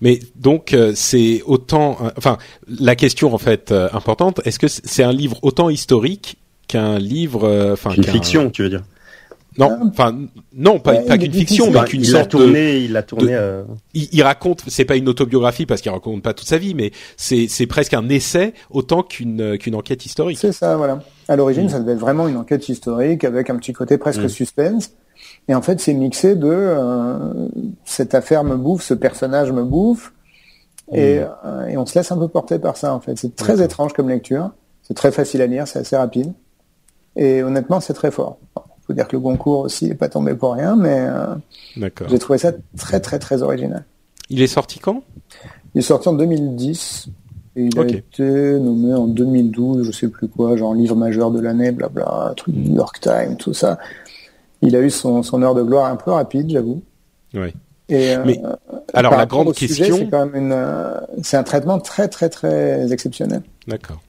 Mais 0.01 0.19
donc 0.35 0.73
euh, 0.73 0.91
c'est 0.93 1.41
autant, 1.45 1.97
euh, 2.03 2.09
enfin 2.17 2.37
la 2.67 2.95
question 2.97 3.33
en 3.33 3.37
fait 3.37 3.71
euh, 3.71 3.87
importante, 3.93 4.41
est-ce 4.43 4.59
que 4.59 4.67
c'est 4.67 5.03
un 5.03 5.13
livre 5.13 5.37
autant 5.41 5.69
historique 5.69 6.37
qu'un 6.67 6.99
livre, 6.99 7.45
euh, 7.47 7.73
enfin 7.73 7.91
Une 7.91 8.03
qu'un- 8.03 8.11
fiction, 8.11 8.49
tu 8.49 8.63
veux 8.63 8.69
dire? 8.69 8.83
Non, 9.59 9.77
enfin 9.91 10.17
non, 10.55 10.79
pas, 10.79 11.17
qu'une 11.17 11.33
fiction, 11.33 11.69
mais 11.71 11.83
qu'une 11.85 12.03
sorte 12.05 12.31
de. 12.35 12.37
tourné, 12.43 12.77
il 12.79 12.93
l'a 12.93 13.03
tourné. 13.03 13.33
de- 13.33 13.37
euh, 13.37 13.63
Il, 13.93 14.07
il 14.11 14.23
raconte, 14.23 14.63
c'est 14.67 14.85
pas 14.85 14.95
une 14.95 15.07
autobiographie 15.09 15.65
parce 15.65 15.81
qu'il 15.81 15.91
raconte 15.91 16.23
pas 16.23 16.33
toute 16.33 16.47
sa 16.47 16.57
vie, 16.57 16.73
mais 16.73 16.91
c'est 17.17 17.67
presque 17.67 17.93
un 17.93 18.07
essai 18.09 18.53
autant 18.71 19.03
qu'une 19.03 19.57
qu'une 19.57 19.75
enquête 19.75 20.05
historique. 20.05 20.37
C'est 20.39 20.51
ça, 20.53 20.77
voilà. 20.77 20.99
À 21.27 21.35
l'origine, 21.35 21.69
ça 21.69 21.79
devait 21.79 21.91
être 21.93 21.99
vraiment 21.99 22.27
une 22.27 22.37
enquête 22.37 22.67
historique 22.69 23.23
avec 23.23 23.49
un 23.49 23.57
petit 23.57 23.73
côté 23.73 23.97
presque 23.97 24.23
Mm. 24.23 24.29
suspense. 24.29 24.91
Et 25.47 25.53
en 25.55 25.61
fait, 25.61 25.79
c'est 25.81 25.93
mixé 25.93 26.35
de 26.35 26.47
euh, 26.49 27.17
cette 27.83 28.15
affaire 28.15 28.43
me 28.43 28.55
bouffe, 28.55 28.83
ce 28.83 28.93
personnage 28.93 29.51
me 29.51 29.63
bouffe, 29.63 30.13
et, 30.93 31.19
euh, 31.45 31.67
et 31.67 31.77
on 31.77 31.85
se 31.85 31.97
laisse 31.99 32.11
un 32.11 32.17
peu 32.17 32.27
porter 32.27 32.57
par 32.59 32.77
ça. 32.77 32.93
En 32.93 32.99
fait, 32.99 33.17
c'est 33.17 33.35
très 33.35 33.61
étrange 33.61 33.93
comme 33.93 34.09
lecture. 34.09 34.51
C'est 34.83 34.93
très 34.95 35.11
facile 35.11 35.41
à 35.41 35.47
lire, 35.47 35.67
c'est 35.67 35.79
assez 35.79 35.95
rapide. 35.97 36.33
Et 37.15 37.43
honnêtement, 37.43 37.79
c'est 37.79 37.93
très 37.93 38.11
fort. 38.11 38.37
Faut 38.89 38.93
dire 38.95 39.07
que 39.07 39.15
le 39.15 39.19
Goncourt 39.19 39.59
aussi 39.59 39.85
est 39.85 39.93
pas 39.93 40.09
tombé 40.09 40.33
pour 40.33 40.53
rien, 40.53 40.75
mais 40.75 40.97
euh, 41.01 41.35
D'accord. 41.77 42.07
j'ai 42.09 42.17
trouvé 42.17 42.39
ça 42.39 42.53
très 42.75 42.99
très 42.99 43.19
très 43.19 43.43
original. 43.43 43.85
Il 44.31 44.41
est 44.41 44.47
sorti 44.47 44.79
quand? 44.79 45.03
Il 45.75 45.79
est 45.79 45.83
sorti 45.83 46.09
en 46.09 46.13
2010 46.13 47.07
et 47.55 47.65
il 47.65 47.79
a 47.79 47.83
été 47.85 48.23
nommé 48.59 48.95
en 48.95 49.05
2012, 49.05 49.85
je 49.85 49.91
sais 49.91 50.07
plus 50.07 50.27
quoi, 50.27 50.57
genre 50.57 50.73
livre 50.73 50.95
majeur 50.95 51.29
de 51.29 51.39
l'année, 51.39 51.71
blabla, 51.71 52.33
truc 52.35 52.55
du 52.55 52.67
New 52.67 52.77
York 52.77 52.99
Times, 52.99 53.37
tout 53.37 53.53
ça. 53.53 53.77
Il 54.63 54.75
a 54.75 54.81
eu 54.81 54.89
son, 54.89 55.21
son 55.21 55.43
heure 55.43 55.53
de 55.53 55.61
gloire 55.61 55.85
un 55.85 55.95
peu 55.95 56.09
rapide, 56.09 56.49
j'avoue. 56.49 56.81
Oui. 57.35 57.53
Et 57.89 58.15
euh, 58.15 58.23
Mais, 58.25 58.41
euh, 58.43 58.55
alors, 58.95 59.15
la 59.15 59.27
grande 59.27 59.53
question- 59.53 59.97
c'est 59.97 60.09
quand 60.09 60.25
même 60.25 60.45
une, 60.45 60.51
euh, 60.51 60.99
c'est 61.21 61.37
un 61.37 61.43
traitement 61.43 61.77
très 61.77 62.07
très 62.07 62.29
très 62.29 62.91
exceptionnel. 62.91 63.43
D'accord. 63.67 64.01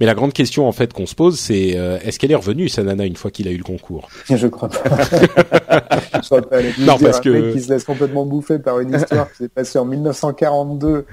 Mais 0.00 0.06
la 0.06 0.14
grande 0.14 0.32
question 0.32 0.66
en 0.66 0.72
fait 0.72 0.92
qu'on 0.94 1.04
se 1.06 1.14
pose, 1.14 1.38
c'est 1.38 1.76
euh, 1.76 1.98
est-ce 2.02 2.18
qu'elle 2.18 2.32
est 2.32 2.36
revenue 2.36 2.68
sa 2.70 2.82
nana 2.82 3.04
une 3.04 3.16
fois 3.16 3.30
qu'il 3.30 3.46
a 3.46 3.50
eu 3.50 3.58
le 3.58 3.62
concours? 3.64 4.08
Je 4.30 4.46
crois 4.46 4.68
pas. 4.70 4.80
je 6.22 6.26
crois 6.26 6.42
pas. 6.42 6.62
Non, 6.78 6.96
dire 6.96 6.98
parce 7.00 7.18
un 7.18 7.20
que- 7.20 7.28
mec 7.28 7.52
qui 7.54 7.60
se 7.60 7.68
laisse 7.72 7.84
complètement 7.84 8.24
bouffer 8.24 8.58
par 8.58 8.80
une 8.80 8.94
histoire 8.94 9.30
qui 9.30 9.36
s'est 9.38 9.48
passée 9.48 9.78
en 9.78 9.84
1942 9.84 11.04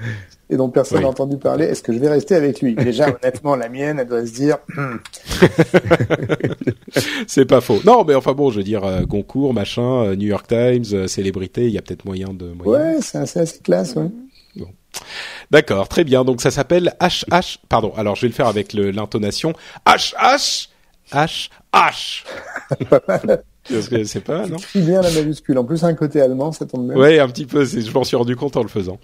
et 0.50 0.56
dont 0.56 0.70
personne 0.70 0.98
Oui. 0.98 1.04
n'a 1.04 1.10
entendu 1.10 1.36
parler. 1.36 1.66
Est-ce 1.66 1.82
que 1.82 1.92
je 1.92 1.98
vais 1.98 2.08
rester 2.08 2.34
avec 2.34 2.62
lui? 2.62 2.74
Déjà, 2.74 3.08
honnêtement, 3.22 3.54
la 3.56 3.68
mienne, 3.68 3.98
elle 4.00 4.08
doit 4.08 4.24
se 4.26 4.32
dire. 4.32 4.56
Hmm, 4.74 4.96
C'est 7.26 7.44
pas 7.44 7.60
faux. 7.60 7.80
Non, 7.84 8.04
mais 8.04 8.14
enfin 8.14 8.32
bon, 8.32 8.50
je 8.50 8.58
veux 8.58 8.64
dire 8.64 8.84
euh, 8.84 9.02
Goncourt, 9.02 9.52
machin, 9.54 10.04
euh, 10.04 10.16
New 10.16 10.26
York 10.28 10.46
Times, 10.48 10.84
euh, 10.92 11.06
célébrité, 11.06 11.66
il 11.66 11.72
y 11.72 11.78
a 11.78 11.82
peut-être 11.82 12.04
moyen 12.04 12.28
de. 12.32 12.46
moyen- 12.52 12.94
Ouais, 12.94 12.96
c'est 13.02 13.18
assez, 13.18 13.40
assez 13.40 13.58
classe, 13.60 13.94
ouais. 13.96 14.08
D'accord, 15.50 15.88
très 15.88 16.04
bien. 16.04 16.24
Donc 16.24 16.40
ça 16.40 16.50
s'appelle 16.50 16.94
HH. 17.00 17.58
Pardon. 17.68 17.92
Alors 17.96 18.16
je 18.16 18.22
vais 18.22 18.28
le 18.28 18.34
faire 18.34 18.46
avec 18.46 18.72
l'intonation 18.72 19.52
HH 19.86 20.68
H 21.12 21.48
H. 21.72 22.24
Parce 23.70 23.88
que 23.88 24.04
c'est 24.04 24.20
pas 24.20 24.46
non. 24.46 24.56
Écris 24.56 24.80
bien 24.82 25.00
la 25.02 25.10
majuscule. 25.10 25.58
En 25.58 25.64
plus, 25.64 25.82
un 25.84 25.94
côté 25.94 26.20
allemand, 26.20 26.52
ça 26.52 26.66
tombe 26.66 26.86
bien. 26.88 26.96
Ouais, 26.96 27.18
un 27.18 27.28
petit 27.28 27.44
peu. 27.46 27.64
c'est- 27.64 27.80
Je 27.82 27.92
m'en 27.92 28.04
suis 28.04 28.16
rendu 28.16 28.34
compte 28.36 28.56
en 28.56 28.62
le 28.62 28.68
faisant. 28.68 28.98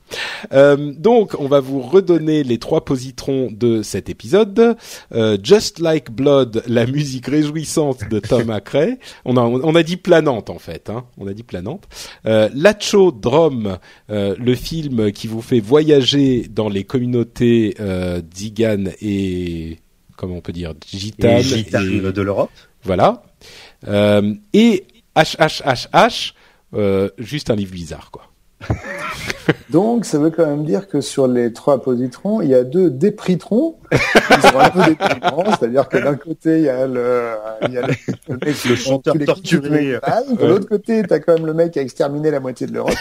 Euh, 0.53 0.93
donc, 0.99 1.35
on 1.39 1.47
va 1.49 1.61
vous 1.61 1.81
redonner 1.81 2.43
les 2.45 2.59
trois 2.59 2.85
positrons 2.85 3.49
de 3.51 3.83
cet 3.83 4.09
épisode. 4.09 4.77
Euh, 5.15 5.37
Just 5.43 5.79
Like 5.79 6.11
Blood, 6.11 6.63
la 6.67 6.87
musique 6.87 7.27
réjouissante 7.27 8.09
de 8.11 8.19
Tom 8.21 8.51
Acray. 8.51 8.99
On 9.25 9.37
a, 9.37 9.41
on 9.43 9.75
a 9.75 9.83
dit 9.83 9.97
planante 9.97 10.51
en 10.51 10.59
fait. 10.59 10.91
Hein. 10.91 11.05
On 11.19 11.27
a 11.27 11.33
dit 11.35 11.43
planante. 11.43 11.85
Euh, 12.27 12.49
Lacho 12.55 13.13
Drum, 13.13 13.79
euh, 14.11 14.35
le 14.39 14.55
film 14.55 15.13
qui 15.13 15.27
vous 15.27 15.43
fait 15.43 15.61
voyager 15.61 16.47
dans 16.51 16.69
les 16.69 16.85
communautés 16.85 17.75
euh, 17.81 18.21
Zigan 18.35 18.85
et 19.01 19.79
comment 20.17 20.37
on 20.37 20.41
peut 20.41 20.53
dire 20.53 20.75
gitane 20.91 21.39
et 21.39 21.43
gitane 21.43 22.11
de 22.13 22.23
l'Europe. 22.23 22.51
voilà. 22.83 23.23
Euh, 23.87 24.35
et 24.53 24.87
HHHH, 25.17 26.35
euh, 26.75 27.11
juste 27.19 27.51
un 27.51 27.57
livre 27.57 27.73
bizarre, 27.73 28.11
quoi. 28.11 28.31
Donc, 29.71 30.05
ça 30.05 30.19
veut 30.19 30.31
quand 30.31 30.47
même 30.47 30.65
dire 30.65 30.89
que 30.89 31.01
sur 31.01 31.27
les 31.27 31.53
trois 31.53 31.81
positrons, 31.83 32.41
il 32.41 32.49
y 32.49 32.55
a 32.55 32.65
deux 32.65 32.91
dépritrons 32.91 33.77
qui 33.93 34.41
sont 34.49 34.59
un 34.59 34.71
peu 34.71 34.81
déprimants. 34.91 35.45
C'est-à-dire 35.59 35.89
que 35.89 35.99
d'un 35.99 36.15
côté, 36.17 36.59
il 36.59 36.65
y 36.65 36.69
a 36.69 36.87
le, 36.87 37.31
il 37.69 37.75
y 37.75 37.79
a 37.79 37.87
le, 37.87 37.95
le 38.29 38.39
mec 38.45 38.65
Le 38.65 38.77
chanteur 38.77 39.15
torturé. 39.27 39.99
De 40.39 40.47
l'autre 40.47 40.69
côté, 40.69 41.03
t'as 41.09 41.19
quand 41.19 41.35
même 41.35 41.47
le 41.47 41.55
mec 41.55 41.73
qui 41.73 41.79
a 41.79 41.83
exterminé 41.83 42.31
la 42.31 42.41
moitié 42.41 42.67
de 42.67 42.73
l'Europe. 42.73 42.95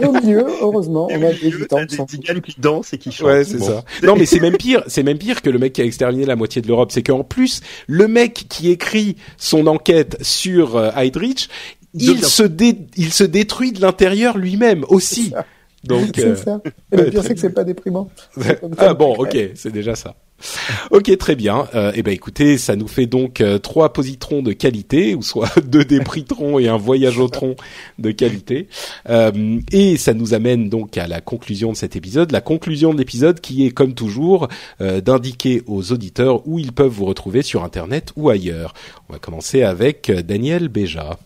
Et 0.00 0.04
au 0.04 0.12
milieu, 0.12 0.44
heureusement, 0.60 1.08
on 1.10 1.22
a 1.22 1.32
des 1.32 1.50
gitans 1.50 1.86
qui 1.86 1.96
qui 2.40 2.60
dansent 2.60 2.92
et 2.92 2.98
qui 2.98 3.10
chantent. 3.12 3.28
Ouais, 3.28 3.44
c'est 3.44 3.58
Bon. 3.58 3.66
ça. 3.66 3.84
Non, 4.02 4.14
mais 4.16 4.26
c'est 4.26 4.40
même 4.40 4.56
pire. 4.56 4.82
C'est 4.88 5.02
même 5.02 5.16
pire 5.18 5.40
que 5.40 5.48
le 5.50 5.58
mec 5.58 5.72
qui 5.72 5.80
a 5.80 5.84
exterminé 5.84 6.26
la 6.26 6.36
moitié 6.36 6.60
de 6.60 6.66
l'Europe. 6.68 6.90
C'est 6.92 7.02
qu'en 7.02 7.24
plus, 7.24 7.60
le 7.86 8.06
mec 8.06 8.46
qui 8.48 8.70
écrit 8.70 9.16
son 9.38 9.66
enquête 9.66 10.18
sur 10.20 10.76
euh, 10.76 10.90
Heydrich, 10.96 11.48
il 11.94 12.22
se 12.22 12.42
dé- 12.42 12.76
il 12.98 13.10
se 13.10 13.24
détruit 13.24 13.72
de 13.72 13.80
l'intérieur 13.80 14.36
lui-même 14.36 14.84
aussi. 14.88 15.32
Donc, 15.86 16.12
C'est 16.14 16.24
euh, 16.24 16.36
ça. 16.36 16.60
Et 16.92 16.96
le 16.96 17.10
pire, 17.10 17.22
c'est 17.22 17.34
que 17.34 17.40
c'est 17.40 17.50
pas 17.50 17.64
déprimant. 17.64 18.10
Ah 18.78 18.94
bon, 18.94 19.14
ok, 19.14 19.36
c'est 19.54 19.72
déjà 19.72 19.94
ça. 19.94 20.14
Ok, 20.90 21.16
très 21.16 21.34
bien. 21.34 21.66
Euh, 21.74 21.92
eh 21.94 22.02
ben 22.02 22.12
écoutez, 22.12 22.58
ça 22.58 22.76
nous 22.76 22.88
fait 22.88 23.06
donc 23.06 23.40
euh, 23.40 23.58
trois 23.58 23.92
positrons 23.92 24.42
de 24.42 24.52
qualité, 24.52 25.14
ou 25.14 25.22
soit 25.22 25.50
deux 25.66 25.84
dépritrons 25.84 26.58
et 26.58 26.68
un 26.68 26.76
voyage 26.76 27.18
au 27.18 27.28
tronc 27.28 27.56
de 27.98 28.10
qualité. 28.10 28.68
Euh, 29.08 29.60
et 29.72 29.96
ça 29.96 30.14
nous 30.14 30.34
amène 30.34 30.68
donc 30.68 30.98
à 30.98 31.06
la 31.06 31.20
conclusion 31.20 31.72
de 31.72 31.76
cet 31.76 31.96
épisode. 31.96 32.32
La 32.32 32.40
conclusion 32.40 32.92
de 32.92 32.98
l'épisode 32.98 33.40
qui 33.40 33.66
est, 33.66 33.70
comme 33.70 33.94
toujours, 33.94 34.48
euh, 34.80 35.00
d'indiquer 35.00 35.62
aux 35.66 35.92
auditeurs 35.92 36.46
où 36.46 36.58
ils 36.58 36.72
peuvent 36.72 36.92
vous 36.92 37.06
retrouver 37.06 37.42
sur 37.42 37.64
Internet 37.64 38.12
ou 38.16 38.28
ailleurs. 38.28 38.74
On 39.08 39.14
va 39.14 39.18
commencer 39.18 39.62
avec 39.62 40.10
Daniel 40.10 40.68
Béja. 40.68 41.18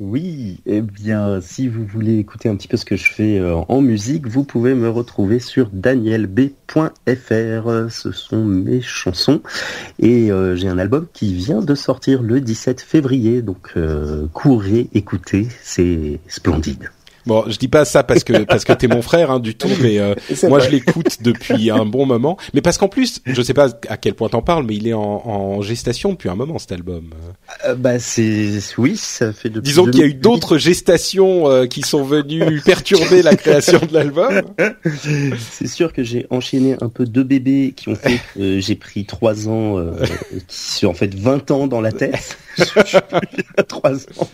Oui, 0.00 0.58
eh 0.66 0.80
bien, 0.80 1.40
si 1.40 1.68
vous 1.68 1.86
voulez 1.86 2.18
écouter 2.18 2.48
un 2.48 2.56
petit 2.56 2.66
peu 2.66 2.76
ce 2.76 2.84
que 2.84 2.96
je 2.96 3.12
fais 3.12 3.38
euh, 3.38 3.54
en 3.68 3.80
musique, 3.80 4.26
vous 4.26 4.42
pouvez 4.42 4.74
me 4.74 4.88
retrouver 4.88 5.38
sur 5.38 5.70
danielb.fr. 5.72 6.50
Ce 7.90 8.10
sont 8.10 8.44
mes 8.44 8.80
chansons. 8.80 9.40
Et 10.00 10.32
euh, 10.32 10.56
j'ai 10.56 10.66
un 10.66 10.78
album 10.78 11.06
qui 11.12 11.32
vient 11.32 11.60
de 11.60 11.76
sortir 11.76 12.22
le 12.22 12.40
17 12.40 12.80
février. 12.80 13.40
Donc, 13.40 13.74
euh, 13.76 14.26
courez, 14.32 14.88
écoutez, 14.94 15.46
c'est 15.62 16.18
splendide. 16.26 16.90
Bon, 17.26 17.44
je 17.48 17.56
dis 17.56 17.68
pas 17.68 17.84
ça 17.84 18.02
parce 18.02 18.24
que 18.24 18.44
parce 18.44 18.64
que 18.64 18.72
t'es 18.72 18.88
mon 18.88 19.02
frère 19.02 19.30
hein, 19.30 19.40
du 19.40 19.54
tout, 19.54 19.70
mais 19.80 19.98
euh, 19.98 20.14
moi 20.44 20.58
vrai. 20.58 20.68
je 20.68 20.72
l'écoute 20.72 21.22
depuis 21.22 21.70
un 21.70 21.86
bon 21.86 22.06
moment. 22.06 22.36
Mais 22.52 22.60
parce 22.60 22.78
qu'en 22.78 22.88
plus, 22.88 23.20
je 23.26 23.42
sais 23.42 23.54
pas 23.54 23.68
à 23.88 23.96
quel 23.96 24.14
point 24.14 24.28
t'en 24.28 24.42
parles, 24.42 24.64
mais 24.66 24.76
il 24.76 24.86
est 24.86 24.92
en, 24.92 25.00
en 25.00 25.62
gestation 25.62 26.10
depuis 26.10 26.28
un 26.28 26.34
moment 26.34 26.58
cet 26.58 26.72
album. 26.72 27.10
Euh, 27.66 27.74
bah 27.74 27.98
c'est 27.98 28.58
oui, 28.78 28.96
ça 28.96 29.32
fait 29.32 29.50
depuis. 29.50 29.68
Disons 29.68 29.84
qu'il 29.86 30.00
y 30.00 30.02
a 30.02 30.06
eu 30.06 30.14
2008. 30.14 30.20
d'autres 30.20 30.58
gestations 30.58 31.48
euh, 31.50 31.66
qui 31.66 31.82
sont 31.82 32.04
venues 32.04 32.60
perturber 32.64 33.22
la 33.22 33.36
création 33.36 33.78
de 33.78 33.92
l'album. 33.92 34.42
C'est 35.38 35.68
sûr 35.68 35.92
que 35.92 36.02
j'ai 36.02 36.26
enchaîné 36.30 36.76
un 36.80 36.88
peu 36.88 37.04
deux 37.04 37.24
bébés 37.24 37.72
qui 37.76 37.88
ont 37.88 37.94
fait 37.94 38.20
que 38.34 38.60
j'ai 38.60 38.74
pris 38.74 39.04
trois 39.04 39.48
ans, 39.48 39.78
euh, 39.78 39.92
qui 40.48 40.56
sont 40.56 40.88
en 40.88 40.94
fait 40.94 41.14
20 41.14 41.50
ans 41.50 41.66
dans 41.66 41.80
la 41.80 41.92
tête. 41.92 42.36
Je 42.58 42.64
suis 42.64 42.98
à 43.56 43.62
trois 43.62 43.94
ans. 43.94 44.28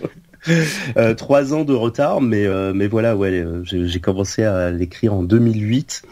Euh, 0.96 1.14
trois 1.14 1.52
ans 1.54 1.64
de 1.64 1.74
retard, 1.74 2.20
mais 2.20 2.46
euh, 2.46 2.72
mais 2.74 2.86
voilà, 2.88 3.16
ouais, 3.16 3.30
euh, 3.40 3.62
j'ai 3.64 3.86
j'ai 3.86 4.00
commencé 4.00 4.42
à 4.42 4.70
l'écrire 4.70 5.14
en 5.14 5.22
2008. 5.22 6.02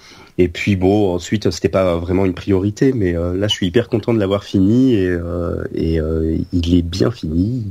Et 0.41 0.49
puis 0.49 0.77
bon, 0.77 1.15
ensuite 1.15 1.51
c'était 1.51 1.69
pas 1.69 1.97
vraiment 1.97 2.25
une 2.25 2.35
priorité, 2.35 2.93
mais 2.93 3.17
euh, 3.17 3.37
là 3.37 3.49
je 3.49 3.55
suis 3.55 3.67
hyper 3.67 3.89
content 3.89 4.15
de 4.15 4.21
l'avoir 4.21 4.45
fini 4.45 4.95
et, 4.95 5.09
euh, 5.09 5.65
et 5.75 5.99
euh, 6.01 6.39
il 6.53 6.75
est 6.77 6.83
bien 6.83 7.11
fini. 7.11 7.65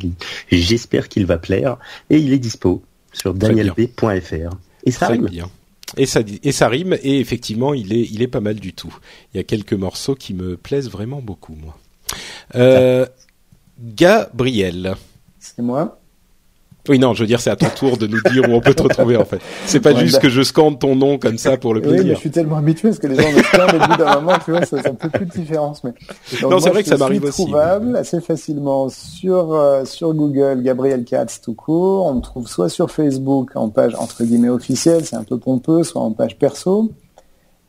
J'espère 0.52 1.08
qu'il 1.08 1.26
va 1.26 1.38
plaire 1.38 1.78
et 2.10 2.18
il 2.18 2.34
est 2.34 2.40
dispo 2.40 2.84
sur 3.14 3.34
danielb.fr. 3.34 4.58
Et 4.84 4.92
ça 4.92 5.06
Très 5.06 5.16
rime. 5.16 5.28
bien. 5.28 5.50
Et 5.96 6.06
ça, 6.06 6.20
et 6.44 6.52
ça 6.52 6.68
rime, 6.68 6.98
et 7.02 7.20
effectivement, 7.22 7.74
il 7.74 7.94
est, 7.94 8.02
il 8.12 8.22
est 8.22 8.28
pas 8.28 8.42
mal 8.42 8.56
du 8.56 8.74
tout. 8.74 8.94
Il 9.34 9.38
y 9.38 9.40
a 9.40 9.44
quelques 9.44 9.74
morceaux 9.74 10.16
qui 10.16 10.34
me 10.34 10.58
plaisent 10.58 10.90
vraiment 10.90 11.22
beaucoup, 11.22 11.56
moi. 11.56 11.78
Euh, 12.56 13.06
Gabriel. 13.96 14.96
C'est 15.40 15.62
moi. 15.62 15.97
Oui, 16.90 17.00
non, 17.00 17.14
je 17.14 17.22
veux 17.22 17.28
dire, 17.28 17.40
c'est 17.40 17.50
à 17.50 17.56
ton 17.56 17.68
tour 17.70 17.98
de 17.98 18.08
nous 18.08 18.22
dire 18.32 18.44
où 18.50 18.54
on 18.54 18.62
peut 18.62 18.74
te 18.74 18.84
retrouver, 18.84 19.18
en 19.18 19.26
fait. 19.26 19.40
C'est 19.66 19.80
pas 19.80 19.92
Ouais, 19.94 20.00
juste 20.02 20.16
bah- 20.16 20.22
que 20.22 20.30
je 20.30 20.42
scande 20.42 20.80
ton 20.80 20.96
nom 20.96 21.18
comme 21.18 21.38
ça 21.38 21.58
pour 21.58 21.74
le 21.74 21.82
Oui, 21.82 21.88
mais 21.88 21.94
plaisir. 21.98 22.16
je 22.16 22.20
suis 22.20 22.32
tellement 22.32 22.58
habitué 22.58 22.90
parce 22.90 23.00
que 23.00 23.08
les 23.08 23.16
gens 23.16 23.32
me 23.32 23.42
scannent 23.44 23.76
au 23.76 23.88
bout 23.88 23.98
d'un 23.98 24.16
moment, 24.16 24.34
tu 24.44 24.52
vois, 24.52 24.66
ça, 24.66 24.82
ça 24.82 24.92
fait 25.00 25.10
plus 25.10 25.26
de 25.26 25.32
différence. 25.32 25.84
Mais... 25.84 25.94
Donc, 26.42 26.52
Non, 26.52 26.60
c'est 26.60 26.70
vrai 26.70 26.84
que 26.84 26.90
ça 26.90 26.98
m'arrive 26.98 27.24
aussi. 27.26 27.44
trouvable 27.44 27.96
assez 27.96 28.22
facilement 28.22 28.90
sur, 28.90 29.54
euh, 29.54 29.86
sur 29.86 30.14
Google, 30.14 30.62
Gabriel 30.64 31.04
Katz 31.04 31.42
tout 31.42 31.54
court. 31.54 32.06
On 32.06 32.16
me 32.16 32.22
trouve 32.22 32.48
soit 32.48 32.70
sur 32.70 32.90
Facebook 32.92 33.52
en 33.56 33.70
page 33.70 33.94
entre 33.96 34.24
guillemets 34.24 34.50
officielle, 34.50 35.04
c'est 35.06 35.16
un 35.16 35.24
peu 35.24 35.38
pompeux, 35.38 35.84
soit 35.84 36.02
en 36.02 36.12
page 36.12 36.38
perso. 36.38 36.92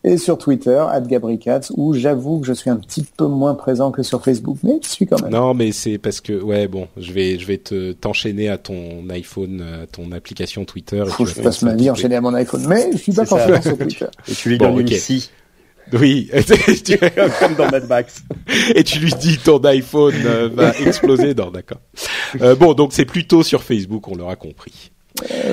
Et 0.04 0.16
sur 0.16 0.38
Twitter, 0.38 0.82
@gabricatz, 1.06 1.72
où 1.76 1.92
j'avoue 1.92 2.38
que 2.38 2.46
je 2.46 2.52
suis 2.52 2.70
un 2.70 2.76
petit 2.76 3.04
peu 3.16 3.26
moins 3.26 3.54
présent 3.54 3.90
que 3.90 4.02
sur 4.04 4.22
Facebook, 4.22 4.58
mais 4.62 4.78
je 4.82 4.88
suis 4.88 5.06
quand 5.06 5.20
même. 5.20 5.32
Non, 5.32 5.54
mais 5.54 5.72
c'est 5.72 5.98
parce 5.98 6.20
que, 6.20 6.40
ouais, 6.40 6.68
bon, 6.68 6.86
je 6.96 7.12
vais, 7.12 7.36
je 7.38 7.44
vais 7.46 7.58
te, 7.58 7.92
t'enchaîner 7.92 8.48
à 8.48 8.58
ton 8.58 9.08
iPhone, 9.10 9.60
à 9.82 9.86
ton 9.88 10.12
application 10.12 10.64
Twitter. 10.64 11.02
et 11.04 11.10
Faut 11.10 11.24
que 11.24 11.30
je 11.30 11.42
passe 11.42 11.62
ma 11.62 11.74
vie 11.74 11.90
enchaînée 11.90 12.14
à 12.16 12.20
mon 12.20 12.32
iPhone, 12.34 12.64
mais 12.68 12.90
je 12.92 12.96
suis 12.98 13.12
pas 13.12 13.24
forcément 13.26 13.60
sur 13.60 13.76
Twitter. 13.76 14.06
Et 14.28 14.32
tu 14.32 14.48
lui 14.50 14.58
Bon, 14.58 14.66
donnes 14.72 14.84
ok. 14.84 14.90
une 14.92 14.96
scie, 14.96 15.30
Oui, 15.92 16.30
tu- 16.84 16.98
comme 17.40 17.54
dans 17.56 17.68
Mad 17.70 17.88
Max. 17.88 18.22
et 18.76 18.84
tu 18.84 19.00
lui 19.00 19.12
dis 19.20 19.36
ton 19.38 19.58
iPhone 19.64 20.14
euh, 20.24 20.48
va 20.52 20.78
exploser. 20.78 21.34
Non, 21.34 21.50
d'accord. 21.50 21.80
Euh, 22.40 22.54
bon, 22.54 22.72
donc 22.74 22.92
c'est 22.92 23.04
plutôt 23.04 23.42
sur 23.42 23.62
Facebook, 23.64 24.06
on 24.06 24.14
l'aura 24.14 24.36
compris. 24.36 24.92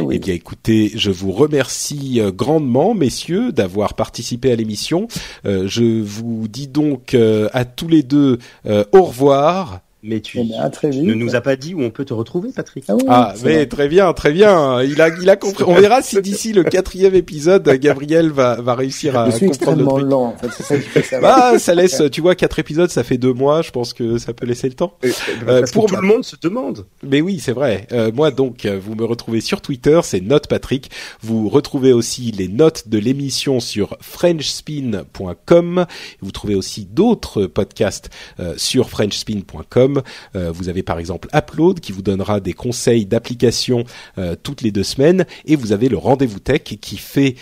Oui. 0.01 0.15
Eh 0.15 0.19
bien, 0.19 0.33
écoutez, 0.33 0.91
je 0.95 1.11
vous 1.11 1.31
remercie 1.31 2.19
euh, 2.19 2.31
grandement, 2.31 2.93
messieurs, 2.93 3.51
d'avoir 3.51 3.93
participé 3.95 4.51
à 4.51 4.55
l'émission. 4.55 5.07
Euh, 5.45 5.67
je 5.67 6.01
vous 6.01 6.47
dis 6.47 6.67
donc 6.67 7.13
euh, 7.13 7.49
à 7.53 7.65
tous 7.65 7.87
les 7.87 8.03
deux 8.03 8.39
au 8.65 9.03
revoir. 9.03 9.81
Mais 10.07 10.19
tu, 10.21 10.39
Eh 10.39 10.43
bien, 10.43 10.61
à 10.61 10.69
très 10.69 10.91
tu 10.91 10.97
vite. 10.99 11.05
ne 11.07 11.13
nous 11.15 11.35
as 11.35 11.41
pas 11.41 11.55
dit 11.55 11.73
où 11.73 11.81
on 11.81 11.89
peut 11.89 12.05
te 12.05 12.13
retrouver, 12.13 12.49
Patrick. 12.55 12.85
Ah, 12.87 12.93
oui, 12.95 13.03
Ah, 13.07 13.33
mais 13.43 13.55
vrai. 13.55 13.65
très 13.65 13.87
bien, 13.87 14.13
très 14.13 14.31
bien. 14.31 14.83
Il 14.83 15.01
a, 15.01 15.09
il 15.09 15.29
a 15.29 15.35
compris. 15.35 15.63
On 15.67 15.73
verra 15.73 16.01
si 16.03 16.21
d'ici 16.21 16.53
le 16.53 16.63
quatrième 16.63 17.15
épisode, 17.15 17.67
Gabriel 17.79 18.29
va, 18.29 18.61
va 18.61 18.75
réussir 18.75 19.17
à 19.17 19.29
je 19.31 19.37
suis 19.37 19.47
comprendre 19.49 19.79
le 19.79 19.85
truc. 19.87 20.05
lent, 20.11 20.23
en 20.25 20.37
fait, 20.37 20.49
c'est 20.55 20.63
ça 20.63 20.77
qui 20.77 20.87
fait 20.87 21.01
que 21.01 21.07
ça 21.07 21.19
va. 21.19 21.51
Bah, 21.53 21.59
ça 21.59 21.73
laisse, 21.73 22.03
tu 22.11 22.21
vois, 22.21 22.35
quatre 22.35 22.59
épisodes, 22.59 22.89
ça 22.91 23.03
fait 23.03 23.17
deux 23.17 23.33
mois. 23.33 23.61
Je 23.63 23.71
pense 23.71 23.93
que 23.93 24.17
ça 24.19 24.33
peut 24.33 24.45
laisser 24.45 24.67
le 24.69 24.75
temps. 24.75 24.93
Euh, 25.03 25.09
Euh, 25.47 25.59
parce 25.61 25.71
pour 25.71 25.85
que 25.87 25.95
tout 25.95 26.01
le 26.01 26.07
monde 26.07 26.23
se 26.23 26.35
demande. 26.41 26.85
Mais 27.01 27.21
oui, 27.21 27.39
c'est 27.39 27.51
vrai. 27.53 27.87
Euh, 27.91 28.11
moi 28.13 28.29
donc, 28.31 28.65
euh, 28.65 28.79
vous 28.79 28.93
me 28.95 29.05
retrouvez 29.05 29.41
sur 29.41 29.61
Twitter, 29.61 29.99
c'est 30.03 30.21
Note 30.21 30.47
Patrick. 30.47 30.91
Vous 31.21 31.49
retrouvez 31.49 31.93
aussi 31.93 32.31
les 32.31 32.47
notes 32.47 32.87
de 32.89 32.97
l'émission 32.99 33.59
sur 33.59 33.97
FrenchSpin.com. 34.01 35.85
Vous 36.21 36.31
trouvez 36.31 36.55
aussi 36.55 36.85
d'autres 36.85 37.45
podcasts 37.45 38.09
euh, 38.39 38.53
sur 38.57 38.89
FrenchSpin.com. 38.89 39.94
Euh, 40.35 40.51
vous 40.51 40.69
avez 40.69 40.83
par 40.83 40.99
exemple 40.99 41.29
Upload 41.33 41.79
qui 41.79 41.91
vous 41.91 42.01
donnera 42.01 42.39
des 42.39 42.53
conseils 42.53 43.05
d'application 43.05 43.83
euh, 44.17 44.35
toutes 44.41 44.61
les 44.61 44.71
deux 44.71 44.83
semaines, 44.83 45.25
et 45.45 45.55
vous 45.55 45.71
avez 45.71 45.89
le 45.89 45.97
Rendez-vous 45.97 46.39
Tech 46.39 46.63
qui 46.63 46.97
fait 46.97 47.35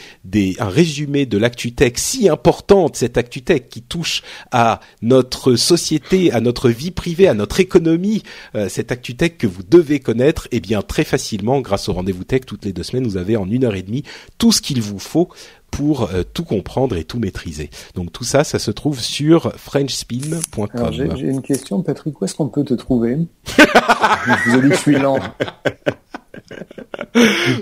un 0.59 0.69
résumé 0.69 1.25
de 1.25 1.37
l'actu 1.37 1.73
tech 1.73 1.93
si 1.95 2.29
importante, 2.29 2.95
cette 2.95 3.17
actu 3.17 3.41
tech 3.41 3.63
qui 3.69 3.81
touche 3.81 4.23
à 4.51 4.79
notre 5.01 5.55
société, 5.55 6.31
à 6.31 6.41
notre 6.41 6.69
vie 6.69 6.91
privée, 6.91 7.27
à 7.27 7.33
notre 7.33 7.59
économie, 7.59 8.23
euh, 8.55 8.69
cette 8.69 8.91
actu 8.91 9.15
tech 9.15 9.37
que 9.37 9.47
vous 9.47 9.63
devez 9.63 9.99
connaître, 9.99 10.47
et 10.51 10.59
bien 10.59 10.81
très 10.81 11.03
facilement 11.03 11.61
grâce 11.61 11.89
au 11.89 11.93
rendez-vous 11.93 12.23
tech 12.23 12.41
toutes 12.45 12.65
les 12.65 12.73
deux 12.73 12.83
semaines, 12.83 13.07
vous 13.07 13.17
avez 13.17 13.35
en 13.37 13.49
une 13.49 13.63
heure 13.65 13.75
et 13.75 13.83
demie 13.83 14.03
tout 14.37 14.51
ce 14.51 14.61
qu'il 14.61 14.81
vous 14.81 14.99
faut 14.99 15.29
pour 15.73 16.03
euh, 16.03 16.23
tout 16.23 16.43
comprendre 16.43 16.95
et 16.95 17.03
tout 17.03 17.19
maîtriser. 17.19 17.69
Donc 17.95 18.11
tout 18.11 18.23
ça, 18.23 18.43
ça 18.43 18.59
se 18.59 18.71
trouve 18.71 18.99
sur 18.99 19.51
frenchspin.com. 19.55 20.91
j'ai 20.91 21.27
une 21.27 21.41
question, 21.41 21.81
Patrick, 21.81 22.21
où 22.21 22.25
est-ce 22.25 22.35
qu'on 22.35 22.47
peut 22.47 22.63
te 22.63 22.73
trouver? 22.73 23.17
Je 23.57 24.49
vous 24.49 24.57
ai 24.57 24.61
dit 24.61 24.69
que 24.69 24.75
je 24.75 24.79
suis 24.79 24.95
lent. 24.95 25.19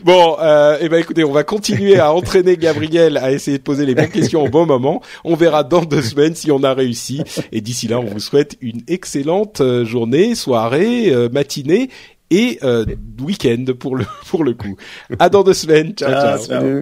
Bon, 0.03 0.37
euh, 0.39 0.77
eh 0.79 0.89
ben 0.89 0.97
écoutez, 0.97 1.23
on 1.23 1.31
va 1.31 1.43
continuer 1.43 1.99
à 1.99 2.13
entraîner 2.13 2.57
Gabriel 2.57 3.17
à 3.17 3.31
essayer 3.31 3.57
de 3.57 3.63
poser 3.63 3.85
les 3.85 3.95
bonnes 3.95 4.09
questions 4.09 4.43
au 4.43 4.49
bon 4.49 4.65
moment. 4.65 5.01
On 5.23 5.35
verra 5.35 5.63
dans 5.63 5.83
deux 5.83 6.01
semaines 6.01 6.35
si 6.35 6.51
on 6.51 6.63
a 6.63 6.73
réussi. 6.73 7.21
Et 7.51 7.61
d'ici 7.61 7.87
là, 7.87 7.99
on 7.99 8.05
vous 8.05 8.19
souhaite 8.19 8.57
une 8.61 8.81
excellente 8.87 9.61
euh, 9.61 9.85
journée, 9.85 10.35
soirée, 10.35 11.11
euh, 11.11 11.29
matinée 11.29 11.89
et 12.31 12.57
euh, 12.63 12.85
week-end 13.21 13.65
pour 13.79 13.95
le 13.95 14.05
pour 14.29 14.43
le 14.43 14.53
coup. 14.53 14.75
À 15.19 15.29
dans 15.29 15.43
deux 15.43 15.53
semaines. 15.53 15.93
Ciao, 15.93 16.09
ah, 16.11 16.37
ciao. 16.39 16.81